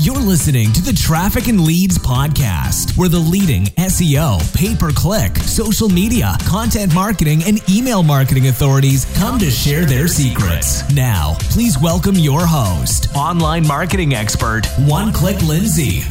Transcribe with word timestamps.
You're 0.00 0.14
listening 0.14 0.72
to 0.74 0.80
the 0.80 0.92
Traffic 0.92 1.48
and 1.48 1.60
Leads 1.60 1.98
podcast, 1.98 2.96
where 2.96 3.08
the 3.08 3.18
leading 3.18 3.64
SEO, 3.64 4.38
pay 4.54 4.76
per 4.76 4.92
click, 4.92 5.36
social 5.38 5.88
media, 5.88 6.36
content 6.46 6.94
marketing, 6.94 7.42
and 7.44 7.60
email 7.68 8.04
marketing 8.04 8.46
authorities 8.46 9.06
come 9.16 9.40
to 9.40 9.50
share 9.50 9.84
their 9.84 10.06
secrets. 10.06 10.88
Now, 10.94 11.36
please 11.50 11.80
welcome 11.80 12.14
your 12.14 12.46
host, 12.46 13.08
online 13.16 13.66
marketing 13.66 14.14
expert, 14.14 14.66
One 14.86 15.12
Click 15.12 15.42
Lindsay. 15.42 16.04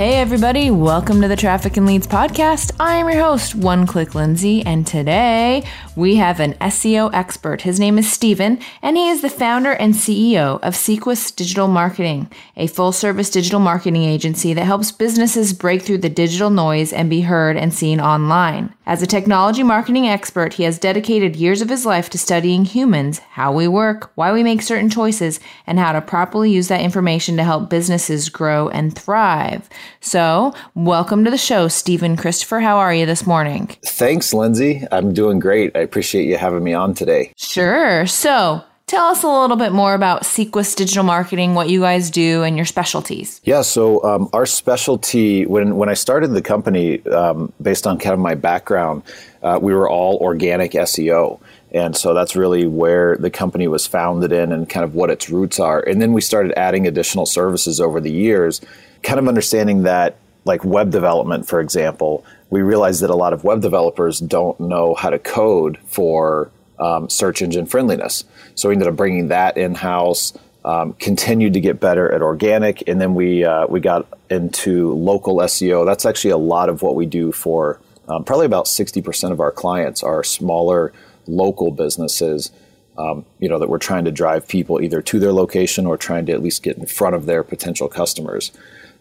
Hey, 0.00 0.14
everybody, 0.14 0.70
welcome 0.70 1.20
to 1.20 1.28
the 1.28 1.36
Traffic 1.36 1.76
and 1.76 1.84
Leads 1.84 2.06
podcast. 2.06 2.72
I'm 2.80 3.06
your 3.10 3.22
host, 3.22 3.54
One 3.54 3.86
Click 3.86 4.14
Lindsay, 4.14 4.64
and 4.64 4.86
today 4.86 5.62
we 5.94 6.16
have 6.16 6.40
an 6.40 6.54
SEO 6.54 7.12
expert. 7.12 7.60
His 7.60 7.78
name 7.78 7.98
is 7.98 8.10
Steven, 8.10 8.58
and 8.80 8.96
he 8.96 9.10
is 9.10 9.20
the 9.20 9.28
founder 9.28 9.72
and 9.72 9.92
CEO 9.92 10.58
of 10.62 10.72
Seequs 10.72 11.36
Digital 11.36 11.68
Marketing, 11.68 12.30
a 12.56 12.66
full 12.66 12.92
service 12.92 13.28
digital 13.28 13.60
marketing 13.60 14.04
agency 14.04 14.54
that 14.54 14.64
helps 14.64 14.90
businesses 14.90 15.52
break 15.52 15.82
through 15.82 15.98
the 15.98 16.08
digital 16.08 16.48
noise 16.48 16.94
and 16.94 17.10
be 17.10 17.20
heard 17.20 17.58
and 17.58 17.74
seen 17.74 18.00
online. 18.00 18.72
As 18.86 19.02
a 19.02 19.06
technology 19.06 19.62
marketing 19.62 20.08
expert, 20.08 20.54
he 20.54 20.62
has 20.62 20.78
dedicated 20.78 21.36
years 21.36 21.60
of 21.60 21.68
his 21.68 21.84
life 21.84 22.08
to 22.10 22.18
studying 22.18 22.64
humans, 22.64 23.18
how 23.32 23.52
we 23.52 23.68
work, 23.68 24.10
why 24.14 24.32
we 24.32 24.42
make 24.42 24.62
certain 24.62 24.88
choices, 24.88 25.40
and 25.66 25.78
how 25.78 25.92
to 25.92 26.00
properly 26.00 26.50
use 26.50 26.68
that 26.68 26.80
information 26.80 27.36
to 27.36 27.44
help 27.44 27.68
businesses 27.68 28.30
grow 28.30 28.70
and 28.70 28.96
thrive. 28.96 29.68
So, 30.00 30.54
welcome 30.74 31.24
to 31.24 31.30
the 31.30 31.38
show, 31.38 31.68
Stephen 31.68 32.16
Christopher. 32.16 32.60
How 32.60 32.78
are 32.78 32.94
you 32.94 33.06
this 33.06 33.26
morning? 33.26 33.66
Thanks, 33.84 34.32
Lindsay. 34.32 34.84
I'm 34.92 35.12
doing 35.12 35.38
great. 35.38 35.76
I 35.76 35.80
appreciate 35.80 36.26
you 36.26 36.36
having 36.36 36.64
me 36.64 36.74
on 36.74 36.94
today. 36.94 37.32
Sure. 37.36 38.06
So, 38.06 38.64
Tell 38.90 39.06
us 39.06 39.22
a 39.22 39.28
little 39.28 39.56
bit 39.56 39.70
more 39.70 39.94
about 39.94 40.22
Seequs 40.22 40.74
Digital 40.74 41.04
Marketing, 41.04 41.54
what 41.54 41.68
you 41.68 41.82
guys 41.82 42.10
do, 42.10 42.42
and 42.42 42.56
your 42.56 42.66
specialties. 42.66 43.40
Yeah, 43.44 43.62
so 43.62 44.02
um, 44.02 44.28
our 44.32 44.46
specialty, 44.46 45.46
when, 45.46 45.76
when 45.76 45.88
I 45.88 45.94
started 45.94 46.32
the 46.32 46.42
company, 46.42 47.00
um, 47.06 47.52
based 47.62 47.86
on 47.86 48.00
kind 48.00 48.14
of 48.14 48.18
my 48.18 48.34
background, 48.34 49.04
uh, 49.44 49.60
we 49.62 49.72
were 49.74 49.88
all 49.88 50.16
organic 50.16 50.72
SEO. 50.72 51.38
And 51.72 51.96
so 51.96 52.14
that's 52.14 52.34
really 52.34 52.66
where 52.66 53.16
the 53.16 53.30
company 53.30 53.68
was 53.68 53.86
founded 53.86 54.32
in 54.32 54.52
and 54.52 54.68
kind 54.68 54.84
of 54.84 54.94
what 54.94 55.10
its 55.10 55.30
roots 55.30 55.60
are. 55.60 55.80
And 55.80 56.02
then 56.02 56.12
we 56.12 56.20
started 56.20 56.52
adding 56.56 56.86
additional 56.86 57.26
services 57.26 57.80
over 57.80 58.00
the 58.00 58.10
years, 58.10 58.60
kind 59.02 59.18
of 59.18 59.28
understanding 59.28 59.84
that, 59.84 60.16
like 60.44 60.64
web 60.64 60.90
development, 60.90 61.46
for 61.46 61.60
example, 61.60 62.24
we 62.48 62.62
realized 62.62 63.02
that 63.02 63.10
a 63.10 63.14
lot 63.14 63.32
of 63.32 63.44
web 63.44 63.60
developers 63.60 64.18
don't 64.18 64.58
know 64.58 64.94
how 64.94 65.10
to 65.10 65.18
code 65.18 65.78
for 65.84 66.50
um, 66.80 67.08
search 67.08 67.42
engine 67.42 67.66
friendliness. 67.66 68.24
So 68.54 68.68
we 68.68 68.74
ended 68.74 68.88
up 68.88 68.96
bringing 68.96 69.28
that 69.28 69.56
in 69.56 69.74
house. 69.74 70.32
Um, 70.62 70.92
continued 70.94 71.54
to 71.54 71.60
get 71.60 71.80
better 71.80 72.12
at 72.12 72.20
organic, 72.20 72.86
and 72.86 73.00
then 73.00 73.14
we 73.14 73.46
uh, 73.46 73.66
we 73.66 73.80
got 73.80 74.06
into 74.28 74.92
local 74.92 75.36
SEO. 75.36 75.86
That's 75.86 76.04
actually 76.04 76.32
a 76.32 76.36
lot 76.36 76.68
of 76.68 76.82
what 76.82 76.96
we 76.96 77.06
do 77.06 77.32
for 77.32 77.80
um, 78.08 78.24
probably 78.24 78.44
about 78.44 78.68
sixty 78.68 79.00
percent 79.00 79.32
of 79.32 79.40
our 79.40 79.52
clients 79.52 80.02
are 80.02 80.22
smaller 80.22 80.92
local 81.30 81.70
businesses. 81.70 82.50
Um, 82.98 83.24
you 83.38 83.48
know 83.48 83.58
that 83.58 83.68
we're 83.68 83.78
trying 83.78 84.04
to 84.04 84.10
drive 84.10 84.46
people 84.46 84.80
either 84.80 85.00
to 85.00 85.18
their 85.18 85.32
location 85.32 85.86
or 85.86 85.96
trying 85.96 86.26
to 86.26 86.32
at 86.32 86.42
least 86.42 86.62
get 86.62 86.76
in 86.76 86.86
front 86.86 87.14
of 87.14 87.26
their 87.26 87.42
potential 87.42 87.88
customers. 87.88 88.52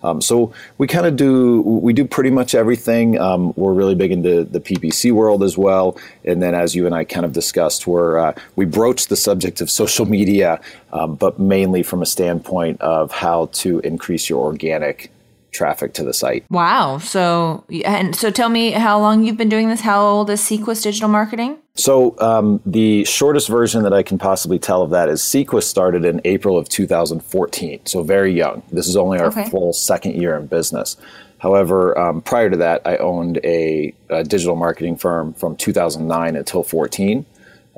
Um, 0.02 0.22
so 0.22 0.54
we 0.78 0.88
kind 0.88 1.06
of 1.06 1.16
do 1.16 1.62
we 1.62 1.92
do 1.94 2.06
pretty 2.06 2.30
much 2.30 2.56
everything. 2.56 3.20
Um, 3.20 3.54
we're 3.56 3.74
really 3.74 3.96
big 3.96 4.12
into 4.12 4.44
the 4.46 4.60
PPC 4.60 5.12
world 5.12 5.44
as 5.44 5.58
well, 5.58 5.98
and 6.24 6.42
then 6.42 6.56
as 6.56 6.76
you 6.76 6.86
and 6.86 6.96
I 6.96 7.04
kind 7.04 7.26
of 7.26 7.34
discussed, 7.34 7.88
we're 7.88 8.18
uh, 8.18 8.34
we 8.56 8.66
broach 8.66 9.08
the 9.08 9.18
subject 9.18 9.60
of 9.62 9.70
social 9.70 10.06
media, 10.06 10.62
um, 10.94 11.16
but 11.16 11.40
mainly 11.40 11.84
from 11.84 12.02
a 12.02 12.06
standpoint 12.06 12.80
of 12.82 13.12
how 13.12 13.48
to 13.54 13.80
increase 13.80 14.30
your 14.30 14.44
organic 14.44 15.12
traffic 15.52 15.94
to 15.94 16.04
the 16.04 16.14
site. 16.14 16.46
Wow. 16.50 16.98
So, 17.00 17.64
and 17.86 18.16
so 18.16 18.30
tell 18.30 18.50
me 18.50 18.72
how 18.72 19.00
long 19.00 19.24
you've 19.24 19.38
been 19.38 19.50
doing 19.50 19.70
this. 19.70 19.82
How 19.82 20.06
old 20.06 20.30
is 20.30 20.42
Seequs 20.42 20.84
Digital 20.84 21.10
Marketing? 21.10 21.58
So, 21.76 22.20
um, 22.20 22.62
the 22.66 23.06
shortest 23.06 23.48
version 23.48 23.84
that 23.84 23.94
I 23.94 24.04
can 24.04 24.18
possibly 24.18 24.60
tell 24.60 24.82
of 24.82 24.90
that 24.92 25.10
is 25.10 25.22
Seequs 25.22 25.64
started 25.64 26.04
in 26.04 26.20
April 26.26 26.58
of 26.58 26.68
2014. 26.68 27.86
So, 27.86 28.04
very 28.04 28.34
young. 28.34 28.64
This 28.72 28.88
is 28.88 28.98
only 28.98 29.20
our 29.20 29.28
okay. 29.28 29.50
full 29.50 29.72
second 29.74 30.16
year 30.16 30.36
in 30.36 30.48
business. 30.48 30.98
However, 31.40 31.98
um, 31.98 32.22
prior 32.22 32.50
to 32.50 32.58
that, 32.58 32.82
I 32.86 32.98
owned 32.98 33.40
a, 33.44 33.94
a, 34.10 34.24
digital 34.24 34.58
marketing 34.58 34.98
firm 34.98 35.34
from 35.34 35.56
2009 35.56 36.36
until 36.36 36.64
14. 36.64 37.26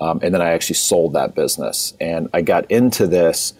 Um, 0.02 0.20
and 0.24 0.34
then 0.34 0.42
I 0.42 0.50
actually 0.50 0.78
sold 0.78 1.14
that 1.14 1.36
business. 1.36 1.94
And 2.02 2.28
I 2.34 2.42
got 2.42 2.70
into 2.72 3.06
this 3.06 3.53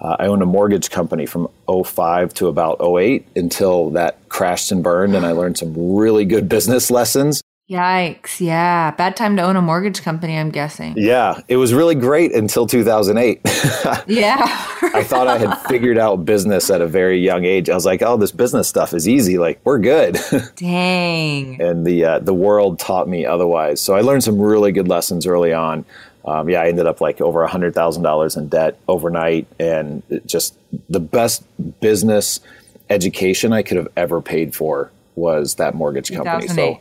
uh, 0.00 0.16
I 0.18 0.26
owned 0.26 0.42
a 0.42 0.46
mortgage 0.46 0.90
company 0.90 1.26
from 1.26 1.48
05 1.68 2.34
to 2.34 2.48
about 2.48 2.80
08 2.80 3.26
until 3.34 3.90
that 3.90 4.28
crashed 4.28 4.70
and 4.72 4.82
burned, 4.82 5.14
and 5.14 5.24
I 5.24 5.32
learned 5.32 5.58
some 5.58 5.96
really 5.96 6.24
good 6.24 6.48
business 6.56 6.90
lessons. 6.90 7.42
Yikes. 7.68 8.38
Yeah. 8.40 8.92
Bad 8.92 9.16
time 9.16 9.34
to 9.38 9.42
own 9.42 9.56
a 9.56 9.62
mortgage 9.62 10.00
company, 10.02 10.38
I'm 10.38 10.50
guessing. 10.50 10.94
Yeah. 10.96 11.40
It 11.48 11.56
was 11.56 11.74
really 11.74 11.96
great 11.96 12.32
until 12.32 12.64
2008. 12.64 13.40
yeah. 14.06 14.36
I 14.94 15.02
thought 15.02 15.26
I 15.26 15.36
had 15.38 15.52
figured 15.68 15.98
out 15.98 16.24
business 16.24 16.70
at 16.70 16.80
a 16.80 16.86
very 16.86 17.18
young 17.18 17.44
age. 17.44 17.68
I 17.68 17.74
was 17.74 17.84
like, 17.84 18.02
oh, 18.02 18.16
this 18.16 18.30
business 18.30 18.68
stuff 18.68 18.94
is 18.94 19.08
easy. 19.08 19.36
Like, 19.36 19.58
we're 19.64 19.80
good. 19.80 20.16
Dang. 20.54 21.60
and 21.60 21.84
the, 21.84 22.04
uh, 22.04 22.18
the 22.20 22.34
world 22.34 22.78
taught 22.78 23.08
me 23.08 23.26
otherwise. 23.26 23.80
So 23.80 23.96
I 23.96 24.00
learned 24.02 24.22
some 24.22 24.38
really 24.40 24.70
good 24.70 24.86
lessons 24.86 25.26
early 25.26 25.52
on 25.52 25.84
um, 26.26 26.48
yeah, 26.48 26.62
I 26.62 26.68
ended 26.68 26.86
up 26.86 27.00
like 27.00 27.20
over 27.20 27.42
a 27.42 27.48
hundred 27.48 27.74
thousand 27.74 28.02
dollars 28.02 28.36
in 28.36 28.48
debt 28.48 28.78
overnight, 28.88 29.46
and 29.60 30.02
just 30.26 30.58
the 30.88 31.00
best 31.00 31.44
business 31.80 32.40
education 32.90 33.52
I 33.52 33.62
could 33.62 33.76
have 33.76 33.88
ever 33.96 34.20
paid 34.20 34.54
for 34.54 34.90
was 35.14 35.54
that 35.56 35.74
mortgage 35.74 36.12
company. 36.12 36.48
So 36.48 36.80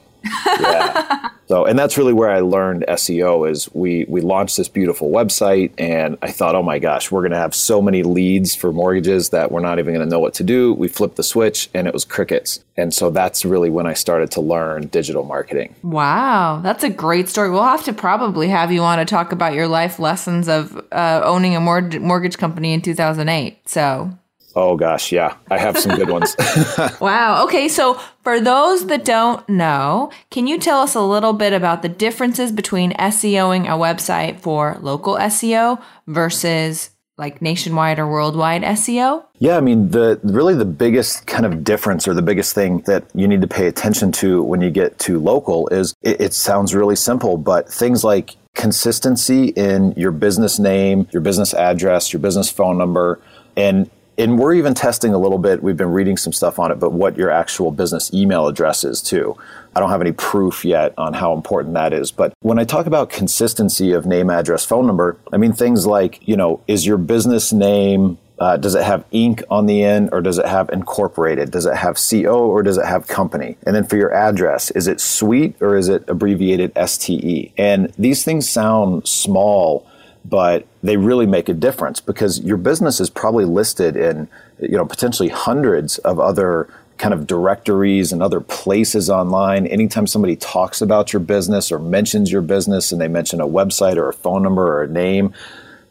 yeah. 0.60 1.30
So, 1.48 1.66
and 1.66 1.78
that's 1.78 1.98
really 1.98 2.14
where 2.14 2.30
I 2.30 2.40
learned 2.40 2.86
SEO 2.88 3.50
is 3.50 3.70
we 3.74 4.06
we 4.08 4.22
launched 4.22 4.58
this 4.58 4.68
beautiful 4.68 5.10
website, 5.10 5.72
and 5.78 6.18
I 6.22 6.32
thought, 6.32 6.56
oh 6.56 6.64
my 6.64 6.80
gosh, 6.80 7.12
we're 7.12 7.22
going 7.22 7.32
to 7.32 7.38
have 7.38 7.54
so 7.54 7.82
many 7.82 8.04
leads 8.04 8.56
for 8.56 8.72
mortgages 8.72 9.30
that 9.30 9.52
we're 9.52 9.60
not 9.60 9.80
even 9.80 9.94
going 9.94 10.06
to 10.06 10.10
know 10.10 10.20
what 10.20 10.34
to 10.36 10.44
do. 10.44 10.74
We 10.74 10.88
flipped 10.88 11.18
the 11.18 11.24
switch, 11.24 11.70
and 11.74 11.88
it 11.88 11.94
was 11.94 12.06
crickets. 12.06 12.64
And 12.78 12.94
so 12.94 13.10
that's 13.10 13.46
really 13.46 13.70
when 13.70 13.86
I 13.86 13.94
started 13.94 14.32
to 14.32 14.42
learn 14.42 14.88
digital 14.88 15.24
marketing. 15.24 15.76
Wow, 15.84 16.60
that's 16.62 16.84
a 16.84 16.90
great 16.90 17.30
story. 17.30 17.50
We'll 17.50 17.64
have 17.64 17.86
to 17.86 17.94
probably 17.94 18.50
have 18.50 18.72
you 18.72 18.82
on 18.82 18.98
to 18.98 19.06
talk 19.06 19.32
about 19.32 19.54
your 19.54 19.68
life 19.68 20.00
lessons 20.00 20.50
of 20.50 20.76
uh, 20.92 21.22
owning 21.24 21.56
a 21.56 21.62
mortgage 21.62 22.38
company 22.38 22.74
in 22.74 22.82
2008. 22.82 23.70
So 23.70 24.18
Oh 24.56 24.78
gosh, 24.78 25.12
yeah. 25.12 25.36
I 25.52 25.58
have 25.58 25.78
some 25.78 25.98
good 25.98 26.10
ones. 26.10 26.36
wow. 27.02 27.44
Okay, 27.44 27.68
so 27.68 28.00
for 28.24 28.40
those 28.40 28.88
that 28.88 29.04
don't 29.04 29.48
know, 29.50 30.12
can 30.32 30.48
you 30.48 30.58
tell 30.58 30.80
us 30.80 30.96
a 30.96 31.02
little 31.02 31.34
bit 31.34 31.52
about 31.52 31.82
the 31.82 31.90
differences 31.90 32.52
between 32.52 32.94
SEOing 32.94 33.66
a 33.66 33.78
website 33.78 34.40
for 34.40 34.78
local 34.82 35.16
SEO 35.16 35.82
versus 36.08 36.92
like 37.18 37.42
nationwide 37.42 38.00
or 38.00 38.08
worldwide 38.08 38.62
SEO? 38.64 39.26
Yeah, 39.40 39.58
I 39.58 39.62
mean 39.62 39.90
the 39.90 40.20
really 40.24 40.54
the 40.54 40.66
biggest 40.66 41.28
kind 41.28 41.46
of 41.46 41.64
difference 41.64 42.08
or 42.08 42.14
the 42.14 42.22
biggest 42.22 42.56
thing 42.56 42.80
that 42.82 43.06
you 43.14 43.28
need 43.28 43.42
to 43.42 43.48
pay 43.48 43.68
attention 43.68 44.12
to 44.14 44.42
when 44.44 44.62
you 44.62 44.70
get 44.70 45.00
to 45.00 45.20
local 45.20 45.68
is 45.70 45.94
it, 46.02 46.20
it 46.22 46.34
sounds 46.34 46.74
really 46.74 46.96
simple, 46.96 47.38
but 47.38 47.72
things 47.72 48.04
like 48.04 48.36
consistency 48.54 49.48
in 49.50 49.92
your 49.98 50.12
business 50.12 50.60
name, 50.60 51.08
your 51.12 51.22
business 51.22 51.54
address, 51.54 52.14
your 52.14 52.22
business 52.22 52.50
phone 52.50 52.78
number, 52.78 53.20
and 53.58 53.90
and 54.18 54.40
we're 54.40 54.54
even 54.54 54.74
testing 54.74 55.14
a 55.14 55.18
little 55.18 55.38
bit. 55.38 55.62
We've 55.62 55.78
been 55.78 55.92
reading 55.92 56.18
some 56.18 56.34
stuff 56.34 56.60
on 56.60 56.72
it, 56.72 56.80
but 56.80 56.92
what 56.92 57.18
your 57.18 57.30
actual 57.30 57.72
business 57.72 58.14
email 58.14 58.48
address 58.48 58.84
is 58.84 59.02
too. 59.02 59.38
I 59.76 59.80
don't 59.82 59.90
have 59.90 60.02
any 60.02 60.14
proof 60.14 60.64
yet 60.64 60.94
on 60.98 61.14
how 61.14 61.34
important 61.34 61.74
that 61.74 61.92
is. 61.92 62.12
But 62.12 62.34
when 62.40 62.58
I 62.58 62.64
talk 62.64 62.86
about 62.86 63.10
consistency 63.10 63.92
of 63.92 64.06
name, 64.06 64.30
address, 64.30 64.64
phone 64.64 64.88
number, 64.88 65.18
I 65.34 65.38
mean 65.38 65.52
things 65.52 65.86
like, 65.86 66.26
you 66.28 66.38
know, 66.38 66.62
is 66.68 66.86
your 66.86 66.98
business 66.98 67.52
name, 67.52 68.18
uh, 68.40 68.58
does 68.58 68.76
it 68.76 68.84
have 68.84 69.10
Inc. 69.12 69.44
on 69.50 69.66
the 69.66 69.84
end 69.84 70.10
or 70.12 70.22
does 70.22 70.38
it 70.38 70.46
have 70.46 70.70
incorporated? 70.70 71.52
Does 71.52 71.66
it 71.66 71.76
have 71.76 71.98
CO 71.98 72.46
or 72.46 72.64
does 72.64 72.78
it 72.78 72.86
have 72.86 73.08
company? 73.08 73.58
And 73.66 73.76
then 73.76 73.86
for 73.86 73.98
your 73.98 74.14
address, 74.14 74.72
is 74.72 74.88
it 74.88 75.00
suite 75.00 75.56
or 75.62 75.78
is 75.78 75.90
it 75.90 76.04
abbreviated 76.08 76.72
STE? 76.76 77.52
And 77.58 77.94
these 77.98 78.24
things 78.24 78.50
sound 78.50 79.08
small 79.08 79.88
but 80.30 80.66
they 80.84 80.98
really 80.98 81.26
make 81.26 81.50
a 81.50 81.54
difference 81.54 82.02
because 82.02 82.40
your 82.42 82.58
business 82.58 83.00
is 83.00 83.10
probably 83.10 83.46
listed 83.46 83.96
in 83.96 84.28
you 84.60 84.78
know 84.78 84.86
potentially 84.86 85.30
hundreds 85.30 85.98
of 86.00 86.20
other 86.20 86.70
kind 86.98 87.14
of 87.14 87.28
directories 87.28 88.14
and 88.14 88.24
other 88.24 88.40
places 88.40 89.10
online. 89.10 89.68
Anytime 89.68 90.08
somebody 90.08 90.38
talks 90.38 90.82
about 90.82 91.12
your 91.12 91.20
business 91.20 91.70
or 91.70 91.78
mentions 91.78 92.32
your 92.32 92.42
business 92.42 92.92
and 92.92 93.02
they 93.02 93.10
mention 93.10 93.42
a 93.42 93.48
website 93.48 93.98
or 93.98 94.08
a 94.08 94.14
phone 94.14 94.44
number 94.44 94.66
or 94.66 94.84
a 94.84 94.88
name 94.88 95.34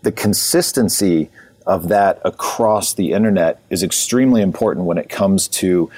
the 0.04 0.12
consistency 0.12 1.31
of 1.66 1.88
that 1.88 2.20
across 2.25 2.94
the 2.94 3.12
internet 3.12 3.60
is 3.70 3.82
extremely 3.82 4.42
important 4.42 4.86
when 4.86 4.98
it 4.98 5.08
comes 5.08 5.48
to 5.48 5.90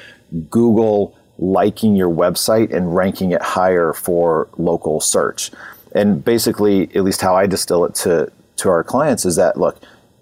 Google 0.48 1.14
liking 1.38 1.96
your 1.96 2.08
website 2.08 2.74
and 2.74 2.94
ranking 2.94 3.32
it 3.32 3.42
higher 3.42 3.92
for 3.92 4.48
local 4.56 5.00
search 5.00 5.50
and 5.96 6.24
basically, 6.24 6.84
at 6.94 7.02
least 7.02 7.20
how 7.22 7.34
I 7.34 7.46
distill 7.46 7.84
it 7.84 7.94
to 7.96 8.30
to 8.56 8.68
our 8.70 8.84
clients 8.84 9.24
is 9.24 9.36
that 9.36 9.58
look, 9.58 9.78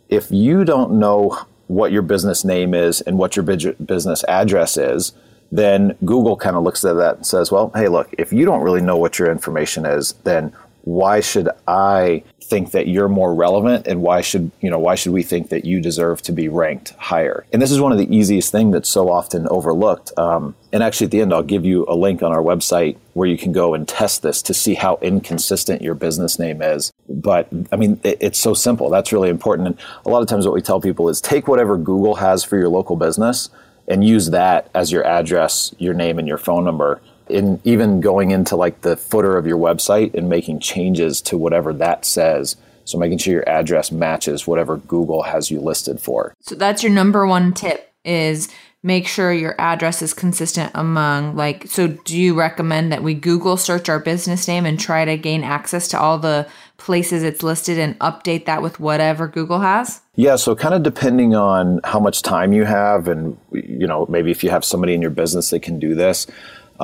if 0.09 0.31
you 0.31 0.65
don't 0.65 0.93
know 0.99 1.39
what 1.67 1.93
your 1.93 2.03
business 2.03 2.45
name 2.45 2.75
is 2.75 3.01
and 3.03 3.19
what 3.19 3.37
your 3.37 3.43
business 3.43 4.25
address 4.25 4.77
is, 4.77 5.13
then 5.51 5.97
Google 6.05 6.37
kind 6.37 6.57
of 6.57 6.63
looks 6.63 6.85
at 6.85 6.95
that 6.95 7.17
and 7.17 7.27
says, 7.27 7.51
well, 7.51 7.71
hey, 7.75 7.89
look, 7.89 8.13
if 8.19 8.33
you 8.33 8.45
don't 8.45 8.63
really 8.63 8.81
know 8.81 8.97
what 8.97 9.19
your 9.19 9.31
information 9.31 9.87
is, 9.87 10.13
then 10.25 10.53
why 10.83 11.21
should 11.21 11.49
I 11.67 12.23
think 12.45 12.73
that 12.73 12.87
you're 12.87 13.09
more 13.09 13.35
relevant 13.35 13.87
and 13.87 14.03
why 14.03 14.21
should 14.21 14.51
you 14.61 14.71
know 14.71 14.79
why 14.79 14.95
should 14.95 15.13
we 15.13 15.23
think 15.23 15.49
that 15.49 15.65
you 15.65 15.81
deserve 15.81 16.23
to 16.23 16.33
be 16.33 16.49
ranked 16.49 16.91
higher? 16.99 17.45
And 17.53 17.61
this 17.61 17.71
is 17.71 17.81
one 17.81 17.93
of 17.93 17.99
the 17.99 18.15
easiest 18.15 18.53
things 18.53 18.73
that's 18.73 18.89
so 18.89 19.11
often 19.11 19.49
overlooked. 19.49 20.17
Um, 20.19 20.55
and 20.73 20.83
actually 20.83 21.07
at 21.07 21.11
the 21.13 21.21
end 21.21 21.33
i'll 21.33 21.43
give 21.43 21.65
you 21.65 21.85
a 21.89 21.95
link 21.95 22.23
on 22.23 22.33
our 22.33 22.43
website 22.43 22.97
where 23.13 23.29
you 23.29 23.39
can 23.39 23.53
go 23.53 23.75
and 23.75 23.87
test 23.87 24.23
this 24.23 24.43
to 24.43 24.53
see 24.53 24.75
how 24.75 24.99
inconsistent 25.01 25.83
your 25.83 25.95
business 25.95 26.39
name 26.39 26.61
is. 26.63 26.93
But 27.09 27.49
i 27.73 27.77
mean 27.77 28.01
it, 28.05 28.19
it's 28.21 28.39
so 28.39 28.55
simple. 28.55 28.91
That's 28.91 29.13
really 29.13 29.31
important. 29.31 29.69
And 29.69 29.79
a 30.05 30.11
lot 30.11 30.23
of 30.23 30.29
times 30.29 30.47
what 30.47 30.55
we 30.55 30.63
tell 30.63 30.81
people 30.81 31.09
is 31.09 31.21
take 31.21 31.49
whatever 31.49 31.77
google 31.79 32.17
has 32.17 32.45
for 32.45 32.57
your 32.57 32.69
local 32.69 32.97
business 32.97 33.49
and 33.89 34.05
use 34.05 34.31
that 34.31 34.71
as 34.75 34.93
your 34.93 35.05
address 35.05 35.75
your 35.79 35.95
name 35.95 36.19
and 36.19 36.29
your 36.29 36.39
phone 36.39 36.65
number 36.65 37.01
in 37.29 37.61
even 37.65 38.01
going 38.01 38.31
into 38.31 38.57
like 38.57 38.83
the 38.83 38.97
footer 38.97 39.37
of 39.37 39.47
your 39.47 39.59
website 39.59 40.15
and 40.15 40.29
making 40.29 40.61
changes 40.61 41.21
to 41.23 41.37
whatever 41.37 41.73
that 41.73 42.05
says. 42.05 42.57
So 42.85 42.99
making 42.99 43.19
sure 43.19 43.33
your 43.33 43.49
address 43.49 43.91
matches 43.91 44.47
whatever 44.47 44.77
Google 44.77 45.23
has 45.23 45.51
you 45.51 45.61
listed 45.61 46.01
for. 46.01 46.35
So 46.41 46.55
that's 46.55 46.83
your 46.83 46.93
number 46.93 47.27
one 47.27 47.55
tip 47.55 47.93
is 48.05 48.51
make 48.85 49.09
sure 49.09 49.33
your 49.33 49.55
address 49.59 50.03
is 50.03 50.13
consistent 50.13 50.71
among 50.75 51.35
like 51.35 51.67
so 51.67 51.89
do 51.89 52.17
you 52.17 52.35
recommend 52.35 52.93
that 52.93 53.03
we 53.03 53.15
Google 53.15 53.57
search 53.57 53.89
our 53.89 53.99
business 53.99 54.47
name 54.47 54.67
and 54.67 54.79
try 54.79 55.07
to 55.07 55.17
gain 55.17 55.43
access 55.43 55.89
to 55.89 55.99
all 55.99 56.19
the 56.19 56.47
places 56.77 57.23
it's 57.23 57.43
listed 57.43 57.79
and 57.79 57.99
update 58.01 58.45
that 58.45 58.61
with 58.61 58.79
whatever 58.79 59.27
Google 59.27 59.61
has? 59.61 60.03
Yeah, 60.17 60.37
so 60.37 60.55
kind 60.55 60.75
of 60.75 60.83
depending 60.83 61.35
on 61.35 61.81
how 61.83 61.99
much 61.99 62.21
time 62.21 62.53
you 62.53 62.67
have 62.67 63.09
and 63.09 63.39
you 63.53 63.87
know 63.87 64.05
maybe 64.11 64.31
if 64.31 64.45
you 64.45 64.51
have 64.51 64.65
somebody 64.67 64.93
in 64.93 65.01
your 65.01 65.11
business 65.11 65.49
that 65.51 65.63
can 65.63 65.79
do 65.79 65.95
this 65.95 66.27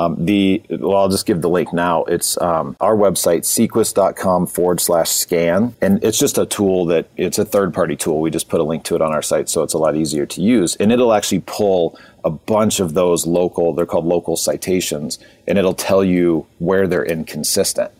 um, 0.00 0.24
the 0.24 0.62
well, 0.70 0.96
I'll 0.96 1.08
just 1.08 1.26
give 1.26 1.42
the 1.42 1.48
link 1.48 1.72
now. 1.72 2.04
It's 2.04 2.40
um, 2.40 2.74
our 2.80 2.96
website, 2.96 3.40
seequs.com 3.40 4.46
forward 4.46 4.80
slash 4.80 5.10
scan. 5.10 5.74
And 5.82 6.02
it's 6.02 6.18
just 6.18 6.38
a 6.38 6.46
tool 6.46 6.86
that 6.86 7.08
it's 7.16 7.38
a 7.38 7.44
third 7.44 7.74
party 7.74 7.96
tool. 7.96 8.20
We 8.20 8.30
just 8.30 8.48
put 8.48 8.60
a 8.60 8.64
link 8.64 8.84
to 8.84 8.94
it 8.94 9.02
on 9.02 9.12
our 9.12 9.22
site, 9.22 9.48
so 9.50 9.62
it's 9.62 9.74
a 9.74 9.78
lot 9.78 9.96
easier 9.96 10.24
to 10.24 10.40
use. 10.40 10.74
And 10.76 10.90
it'll 10.90 11.12
actually 11.12 11.42
pull 11.46 11.98
a 12.24 12.30
bunch 12.30 12.80
of 12.80 12.94
those 12.94 13.26
local, 13.26 13.74
they're 13.74 13.86
called 13.86 14.06
local 14.06 14.36
citations, 14.36 15.18
and 15.46 15.58
it'll 15.58 15.74
tell 15.74 16.02
you 16.02 16.46
where 16.58 16.86
they're 16.86 17.04
inconsistent. 17.04 17.90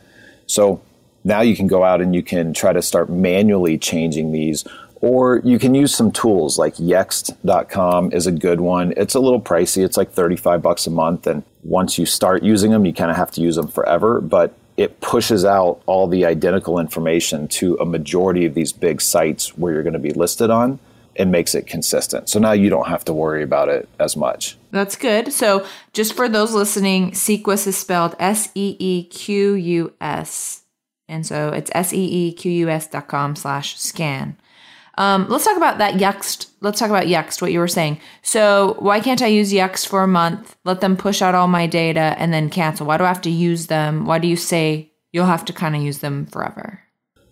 So 0.47 0.81
now 1.25 1.43
you 1.43 1.55
can 1.55 1.67
go 1.67 1.85
out 1.85 2.00
and 2.00 2.14
you 2.14 2.23
can 2.23 2.55
try 2.55 2.73
to 2.73 2.82
start 2.82 3.11
manually 3.11 3.76
changing 3.76 4.32
these 4.32 4.64
or 5.00 5.41
you 5.44 5.58
can 5.58 5.75
use 5.75 5.94
some 5.94 6.12
tools 6.12 6.58
like 6.58 6.76
yext.com 6.76 8.12
is 8.12 8.26
a 8.26 8.32
good 8.32 8.61
one. 8.61 8.93
It's 8.97 9.14
a 9.14 9.20
little 9.20 9.41
pricey. 9.41 9.85
It's 9.85 9.97
like 9.97 10.12
35 10.12 10.61
bucks 10.61 10.87
a 10.87 10.91
month. 10.91 11.26
And 11.26 11.43
once 11.62 11.99
you 11.99 12.05
start 12.05 12.43
using 12.43 12.70
them, 12.70 12.85
you 12.85 12.93
kind 12.93 13.11
of 13.11 13.17
have 13.17 13.31
to 13.32 13.41
use 13.41 13.56
them 13.56 13.69
forever. 13.69 14.20
But 14.20 14.55
it 14.76 15.00
pushes 15.00 15.44
out 15.44 15.82
all 15.87 16.06
the 16.06 16.25
identical 16.25 16.79
information 16.79 17.49
to 17.49 17.76
a 17.76 17.85
majority 17.85 18.44
of 18.47 18.55
these 18.55 18.73
big 18.73 19.00
sites 19.00 19.56
where 19.56 19.73
you're 19.73 19.82
going 19.82 19.94
to 19.94 19.99
be 19.99 20.12
listed 20.12 20.50
on 20.50 20.79
and 21.17 21.32
makes 21.32 21.55
it 21.55 21.67
consistent. 21.67 22.29
So 22.29 22.38
now 22.38 22.52
you 22.52 22.70
don't 22.70 22.88
have 22.88 23.05
to 23.06 23.12
worry 23.12 23.43
about 23.43 23.69
it 23.69 23.88
as 23.99 24.17
much. 24.17 24.56
That's 24.70 24.97
good. 24.97 25.32
So 25.32 25.67
just 25.93 26.14
for 26.14 26.29
those 26.29 26.52
listening, 26.52 27.12
Seequs 27.12 27.67
is 27.67 27.76
spelled 27.76 28.17
S 28.19 28.50
E 28.55 28.76
E 28.79 29.05
Q 29.05 29.55
U 29.55 29.93
S. 30.00 30.62
And 31.08 31.26
so 31.26 31.49
it's 31.49 31.70
S 31.75 31.93
E 31.93 32.29
E 32.29 32.32
Q 32.32 32.52
U 32.52 32.69
S 32.69 32.87
dot 32.87 33.08
com 33.08 33.35
slash 33.35 33.79
scan. 33.79 34.37
Um, 34.98 35.28
let's 35.28 35.44
talk 35.44 35.56
about 35.56 35.78
that 35.78 35.94
Yext. 35.94 36.50
Let's 36.60 36.78
talk 36.78 36.90
about 36.90 37.06
Yext, 37.06 37.40
what 37.40 37.52
you 37.52 37.58
were 37.58 37.69
saying. 37.69 38.00
So, 38.22 38.76
why 38.78 39.00
can't 39.00 39.22
I 39.22 39.28
use 39.28 39.52
Yext 39.52 39.87
for 39.87 40.02
a 40.02 40.08
month, 40.08 40.56
let 40.64 40.81
them 40.81 40.96
push 40.96 41.22
out 41.22 41.34
all 41.34 41.48
my 41.48 41.66
data, 41.66 42.14
and 42.19 42.32
then 42.32 42.50
cancel? 42.50 42.87
Why 42.87 42.96
do 42.96 43.04
I 43.04 43.08
have 43.08 43.22
to 43.22 43.31
use 43.31 43.69
them? 43.69 44.06
Why 44.06 44.19
do 44.19 44.28
you 44.28 44.37
say 44.37 44.92
you'll 45.12 45.26
have 45.26 45.44
to 45.46 45.52
kind 45.52 45.75
of 45.75 45.82
use 45.82 45.98
them 45.98 46.26
forever? 46.26 46.81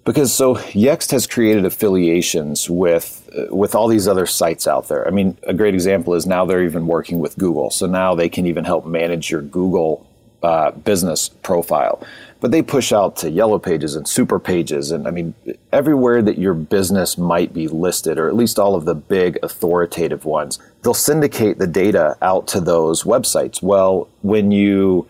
Because 0.04 0.32
so 0.32 0.54
Yext 0.54 1.10
has 1.10 1.26
created 1.26 1.66
affiliations 1.66 2.70
with 2.70 3.28
uh, 3.36 3.54
with 3.54 3.74
all 3.74 3.88
these 3.88 4.08
other 4.08 4.24
sites 4.24 4.66
out 4.66 4.88
there. 4.88 5.06
I 5.06 5.10
mean, 5.10 5.36
a 5.42 5.52
great 5.52 5.74
example 5.74 6.14
is 6.14 6.26
now 6.26 6.46
they're 6.46 6.64
even 6.64 6.86
working 6.86 7.18
with 7.18 7.36
Google. 7.36 7.70
So 7.70 7.84
now 7.86 8.14
they 8.14 8.30
can 8.30 8.46
even 8.46 8.64
help 8.64 8.86
manage 8.86 9.30
your 9.30 9.42
Google 9.42 10.07
uh, 10.42 10.70
business 10.70 11.28
profile. 11.28 12.02
But 12.40 12.52
they 12.52 12.62
push 12.62 12.92
out 12.92 13.16
to 13.18 13.30
yellow 13.30 13.58
pages 13.58 13.96
and 13.96 14.06
super 14.06 14.38
pages. 14.38 14.90
And 14.90 15.08
i 15.08 15.10
mean 15.10 15.34
everywhere 15.72 16.22
that 16.22 16.38
your 16.38 16.54
business 16.54 17.18
might 17.18 17.52
be 17.52 17.68
listed 17.68 18.18
or 18.18 18.28
at 18.28 18.36
least 18.36 18.58
all 18.58 18.74
of 18.74 18.84
the 18.84 18.94
big 18.94 19.38
authoritative 19.42 20.24
ones 20.24 20.58
they'll 20.82 20.94
syndicate 20.94 21.58
the 21.58 21.66
data 21.66 22.16
out 22.22 22.46
to 22.48 22.60
those 22.60 23.02
websites. 23.02 23.62
Well 23.62 24.08
when 24.22 24.50
you 24.50 25.08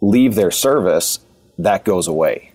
leave 0.00 0.34
their 0.34 0.50
service 0.50 1.18
that 1.58 1.84
goes 1.84 2.06
away. 2.06 2.52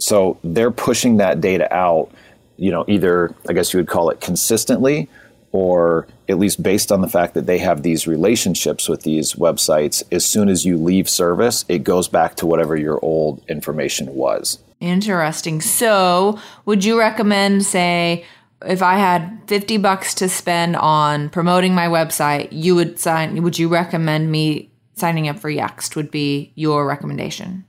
So 0.00 0.38
they're 0.42 0.72
pushing 0.72 1.18
that 1.18 1.40
data 1.40 1.72
out 1.72 2.10
you 2.56 2.70
know 2.70 2.84
either 2.86 3.34
i 3.48 3.52
guess 3.52 3.72
you 3.72 3.78
would 3.78 3.88
call 3.88 4.10
it 4.10 4.20
consistently 4.20 5.08
or 5.52 6.06
at 6.28 6.38
least 6.38 6.62
based 6.62 6.90
on 6.90 7.02
the 7.02 7.08
fact 7.08 7.34
that 7.34 7.46
they 7.46 7.58
have 7.58 7.82
these 7.82 8.06
relationships 8.06 8.88
with 8.88 9.02
these 9.02 9.34
websites, 9.34 10.02
as 10.10 10.24
soon 10.24 10.48
as 10.48 10.64
you 10.64 10.76
leave 10.76 11.08
service, 11.08 11.64
it 11.68 11.84
goes 11.84 12.08
back 12.08 12.34
to 12.36 12.46
whatever 12.46 12.74
your 12.74 12.98
old 13.02 13.42
information 13.48 14.14
was. 14.14 14.58
Interesting. 14.80 15.60
So, 15.60 16.40
would 16.64 16.84
you 16.84 16.98
recommend, 16.98 17.64
say, 17.64 18.24
if 18.66 18.82
I 18.82 18.94
had 18.94 19.40
50 19.46 19.76
bucks 19.76 20.14
to 20.14 20.28
spend 20.28 20.74
on 20.76 21.28
promoting 21.30 21.74
my 21.74 21.86
website, 21.86 22.48
you 22.50 22.74
would 22.74 22.98
sign, 22.98 23.40
would 23.42 23.58
you 23.58 23.68
recommend 23.68 24.32
me 24.32 24.70
signing 24.94 25.28
up 25.28 25.38
for 25.38 25.50
Yext 25.50 25.96
would 25.96 26.10
be 26.10 26.52
your 26.54 26.86
recommendation? 26.86 27.64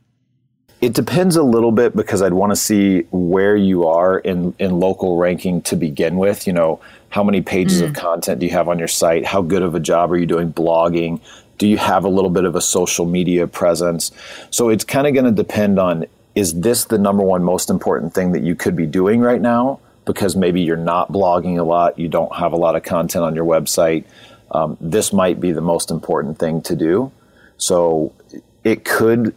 It 0.84 0.92
depends 0.92 1.38
a 1.38 1.44
little 1.44 1.72
bit 1.72 1.96
because 1.96 2.22
I'd 2.22 2.34
want 2.34 2.52
to 2.52 2.58
see 2.58 3.04
where 3.10 3.56
you 3.56 3.88
are 3.88 4.20
in, 4.20 4.54
in 4.60 4.82
local 4.82 5.16
ranking 5.16 5.62
to 5.62 5.78
begin 5.78 6.18
with. 6.18 6.46
You 6.46 6.52
know, 6.52 6.82
how 7.08 7.24
many 7.24 7.40
pages 7.40 7.82
mm. 7.82 7.86
of 7.86 7.94
content 7.94 8.42
do 8.42 8.46
you 8.46 8.52
have 8.52 8.68
on 8.68 8.80
your 8.80 8.90
site? 8.90 9.26
How 9.26 9.42
good 9.42 9.62
of 9.62 9.76
a 9.76 9.80
job 9.80 10.12
are 10.12 10.18
you 10.18 10.26
doing 10.26 10.52
blogging? 10.52 11.22
Do 11.58 11.70
you 11.70 11.78
have 11.78 12.04
a 12.04 12.10
little 12.10 12.30
bit 12.30 12.44
of 12.44 12.58
a 12.58 12.60
social 12.60 13.06
media 13.06 13.48
presence? 13.48 14.12
So 14.50 14.68
it's 14.68 14.84
kind 14.84 15.08
of 15.08 15.14
going 15.14 15.24
to 15.24 15.32
depend 15.32 15.80
on 15.80 16.06
is 16.36 16.60
this 16.60 16.84
the 16.84 16.98
number 16.98 17.24
one 17.24 17.46
most 17.46 17.70
important 17.70 18.14
thing 18.14 18.34
that 18.34 18.44
you 18.44 18.54
could 18.54 18.76
be 18.76 18.86
doing 18.86 19.22
right 19.22 19.40
now? 19.40 19.80
Because 20.04 20.36
maybe 20.36 20.60
you're 20.60 20.76
not 20.76 21.14
blogging 21.14 21.58
a 21.58 21.64
lot, 21.64 21.98
you 21.98 22.10
don't 22.10 22.36
have 22.36 22.52
a 22.52 22.58
lot 22.58 22.76
of 22.76 22.84
content 22.84 23.24
on 23.24 23.36
your 23.36 23.46
website. 23.46 24.04
Um, 24.52 24.76
this 24.82 25.14
might 25.14 25.40
be 25.40 25.54
the 25.54 25.62
most 25.62 25.92
important 25.92 26.40
thing 26.40 26.62
to 26.64 26.76
do. 26.76 27.10
So 27.56 28.12
it 28.66 28.84
could 28.84 29.34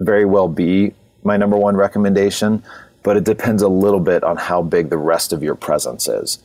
very 0.00 0.24
well 0.24 0.48
be 0.48 0.94
my 1.22 1.36
number 1.36 1.56
one 1.56 1.76
recommendation, 1.76 2.62
but 3.02 3.16
it 3.16 3.24
depends 3.24 3.62
a 3.62 3.68
little 3.68 4.00
bit 4.00 4.24
on 4.24 4.36
how 4.36 4.62
big 4.62 4.90
the 4.90 4.98
rest 4.98 5.32
of 5.32 5.42
your 5.42 5.54
presence 5.54 6.08
is. 6.08 6.38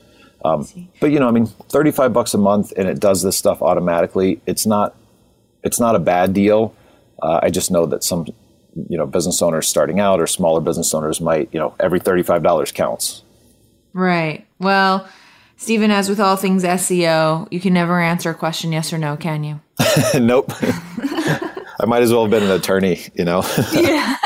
Um, 0.43 0.67
but 0.99 1.11
you 1.11 1.19
know, 1.19 1.27
I 1.27 1.31
mean, 1.31 1.47
thirty-five 1.47 2.13
bucks 2.13 2.33
a 2.33 2.37
month, 2.37 2.71
and 2.77 2.87
it 2.87 2.99
does 2.99 3.23
this 3.23 3.37
stuff 3.37 3.61
automatically. 3.61 4.41
It's 4.45 4.65
not, 4.65 4.95
it's 5.63 5.79
not 5.79 5.95
a 5.95 5.99
bad 5.99 6.33
deal. 6.33 6.75
Uh, 7.21 7.39
I 7.41 7.49
just 7.49 7.71
know 7.71 7.85
that 7.87 8.03
some, 8.03 8.27
you 8.89 8.97
know, 8.97 9.07
business 9.07 9.41
owners 9.41 9.67
starting 9.67 9.99
out 9.99 10.19
or 10.19 10.27
smaller 10.27 10.61
business 10.61 10.93
owners 10.93 11.19
might, 11.19 11.49
you 11.51 11.59
know, 11.59 11.73
every 11.79 11.99
thirty-five 11.99 12.43
dollars 12.43 12.71
counts. 12.71 13.23
Right. 13.93 14.45
Well, 14.59 15.07
Stephen, 15.57 15.89
as 15.89 16.09
with 16.09 16.19
all 16.19 16.35
things 16.35 16.63
SEO, 16.63 17.47
you 17.49 17.59
can 17.59 17.73
never 17.73 17.99
answer 17.99 18.29
a 18.29 18.35
question 18.35 18.71
yes 18.71 18.91
or 18.91 18.97
no, 18.97 19.17
can 19.17 19.43
you? 19.43 19.61
nope. 20.19 20.51
I 21.79 21.85
might 21.85 22.03
as 22.03 22.11
well 22.11 22.23
have 22.23 22.31
been 22.31 22.43
an 22.43 22.51
attorney, 22.51 23.01
you 23.15 23.25
know? 23.25 23.43
yeah. 23.73 24.17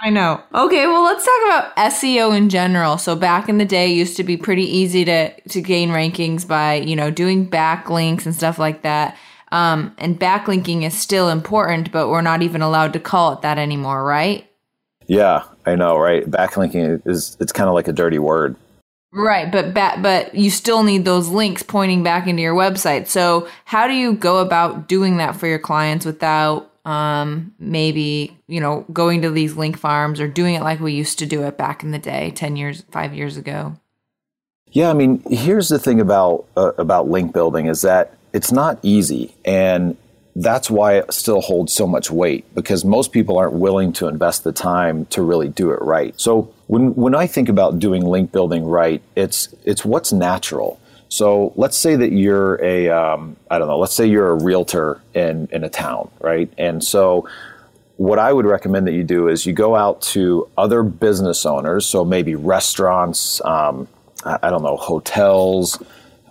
I 0.00 0.10
know. 0.10 0.42
Okay, 0.54 0.86
well, 0.86 1.02
let's 1.02 1.24
talk 1.24 1.40
about 1.46 1.76
SEO 1.76 2.36
in 2.36 2.50
general. 2.50 2.98
So 2.98 3.16
back 3.16 3.48
in 3.48 3.56
the 3.56 3.64
day, 3.64 3.90
used 3.90 4.18
to 4.18 4.24
be 4.24 4.36
pretty 4.36 4.64
easy 4.64 5.02
to 5.06 5.40
to 5.48 5.62
gain 5.62 5.88
rankings 5.88 6.46
by 6.46 6.74
you 6.74 6.94
know 6.94 7.10
doing 7.10 7.48
backlinks 7.48 8.26
and 8.26 8.34
stuff 8.34 8.58
like 8.58 8.82
that. 8.82 9.16
Um, 9.50 9.94
and 9.96 10.20
backlinking 10.20 10.82
is 10.82 10.98
still 10.98 11.30
important, 11.30 11.90
but 11.90 12.08
we're 12.08 12.20
not 12.20 12.42
even 12.42 12.60
allowed 12.60 12.92
to 12.94 13.00
call 13.00 13.32
it 13.32 13.42
that 13.42 13.56
anymore, 13.56 14.04
right? 14.04 14.46
Yeah, 15.06 15.44
I 15.64 15.74
know, 15.74 15.96
right? 15.96 16.28
Backlinking 16.30 17.00
is 17.06 17.36
it's 17.40 17.52
kind 17.52 17.68
of 17.68 17.74
like 17.74 17.88
a 17.88 17.92
dirty 17.92 18.18
word. 18.18 18.56
Right, 19.10 19.50
but 19.50 19.72
ba- 19.72 19.98
but 20.02 20.34
you 20.34 20.50
still 20.50 20.82
need 20.82 21.06
those 21.06 21.28
links 21.28 21.62
pointing 21.62 22.02
back 22.02 22.26
into 22.26 22.42
your 22.42 22.54
website. 22.54 23.06
So 23.06 23.48
how 23.64 23.86
do 23.86 23.94
you 23.94 24.14
go 24.14 24.38
about 24.38 24.88
doing 24.88 25.18
that 25.18 25.36
for 25.36 25.46
your 25.46 25.60
clients 25.60 26.04
without 26.04 26.70
um, 26.84 27.54
maybe 27.58 28.36
you 28.46 28.60
know 28.60 28.84
going 28.92 29.22
to 29.22 29.30
these 29.30 29.56
link 29.56 29.78
farms 29.78 30.20
or 30.20 30.28
doing 30.28 30.54
it 30.54 30.62
like 30.62 30.80
we 30.80 30.92
used 30.92 31.18
to 31.18 31.26
do 31.26 31.42
it 31.42 31.56
back 31.56 31.82
in 31.82 31.90
the 31.90 31.98
day 31.98 32.30
10 32.32 32.56
years 32.56 32.84
5 32.90 33.14
years 33.14 33.36
ago. 33.36 33.76
Yeah 34.70 34.90
i 34.90 34.92
mean 34.92 35.22
here's 35.30 35.68
the 35.68 35.78
thing 35.78 36.00
about 36.00 36.46
uh, 36.56 36.72
about 36.78 37.08
link 37.08 37.32
building 37.32 37.66
is 37.66 37.82
that 37.82 38.16
it's 38.32 38.52
not 38.52 38.78
easy 38.82 39.34
and 39.44 39.96
that's 40.36 40.68
why 40.68 40.94
it 40.94 41.12
still 41.12 41.40
holds 41.40 41.72
so 41.72 41.86
much 41.86 42.10
weight 42.10 42.44
because 42.56 42.84
most 42.84 43.12
people 43.12 43.38
aren't 43.38 43.52
willing 43.52 43.92
to 43.92 44.08
invest 44.08 44.42
the 44.42 44.50
time 44.50 45.06
to 45.06 45.22
really 45.22 45.48
do 45.48 45.70
it 45.70 45.80
right. 45.80 46.18
So 46.20 46.52
when 46.66 46.94
when 46.94 47.14
i 47.14 47.26
think 47.26 47.48
about 47.48 47.78
doing 47.78 48.04
link 48.04 48.32
building 48.32 48.64
right 48.64 49.02
it's 49.16 49.54
it's 49.64 49.84
what's 49.84 50.12
natural 50.12 50.80
So 51.14 51.52
let's 51.54 51.76
say 51.76 51.94
that 51.94 52.10
you're 52.10 52.60
a, 52.60 52.88
um, 52.88 53.36
I 53.48 53.60
don't 53.60 53.68
know, 53.68 53.78
let's 53.78 53.94
say 53.94 54.04
you're 54.04 54.30
a 54.30 54.42
realtor 54.42 55.00
in, 55.14 55.48
in 55.52 55.62
a 55.62 55.68
town, 55.68 56.10
right? 56.20 56.52
And 56.58 56.82
so 56.82 57.28
what 57.98 58.18
I 58.18 58.32
would 58.32 58.46
recommend 58.46 58.88
that 58.88 58.94
you 58.94 59.04
do 59.04 59.28
is 59.28 59.46
you 59.46 59.52
go 59.52 59.76
out 59.76 60.02
to 60.02 60.50
other 60.58 60.82
business 60.82 61.46
owners, 61.46 61.86
so 61.86 62.04
maybe 62.04 62.34
restaurants, 62.34 63.40
um, 63.44 63.86
I 64.24 64.50
don't 64.50 64.64
know, 64.64 64.76
hotels, 64.76 65.80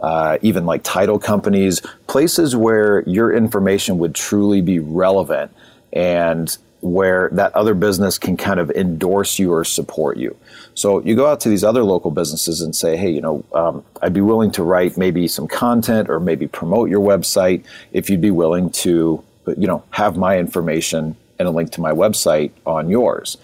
uh, 0.02 0.38
even 0.42 0.66
like 0.66 0.84
title 0.84 1.18
companies, 1.18 1.80
places 2.08 2.54
where 2.54 3.04
your 3.08 3.32
information 3.32 4.00
would 4.00 4.14
truly 4.14 4.60
be 4.60 4.80
relevant 4.80 5.54
and 5.94 6.58
where 6.82 7.30
that 7.32 7.56
other 7.56 7.74
business 7.74 8.18
can 8.18 8.36
kind 8.36 8.60
of 8.60 8.70
endorse 8.72 9.40
you 9.40 9.54
or 9.54 9.64
support 9.64 10.18
you. 10.18 10.36
So 10.76 11.02
you 11.04 11.16
go 11.16 11.28
out 11.28 11.40
to 11.42 11.50
these 11.50 11.64
other 11.64 11.84
local 11.84 12.12
businesses 12.12 12.62
and 12.62 12.76
say, 12.76 12.98
hey, 12.98 13.10
you 13.10 13.22
know, 13.22 13.46
um, 13.54 13.84
I'd 14.02 14.14
be 14.14 14.22
willing 14.22 14.52
to 14.52 14.64
write 14.64 14.98
maybe 14.98 15.28
some 15.28 15.48
content 15.48 16.10
or 16.10 16.20
maybe 16.20 16.48
promote 16.48 16.90
your 16.90 17.02
website 17.02 17.64
if 17.92 18.10
you'd 18.10 18.22
be 18.22 18.32
willing 18.32 18.70
to, 18.72 19.24
you 19.46 19.68
know, 19.68 19.84
have 19.92 20.18
my 20.18 20.38
information 20.40 21.16
and 21.40 21.48
a 21.48 21.52
link 21.52 21.72
to 21.72 21.82
my 21.82 21.92
website 21.92 22.52
on 22.66 22.90
yours. 22.90 23.38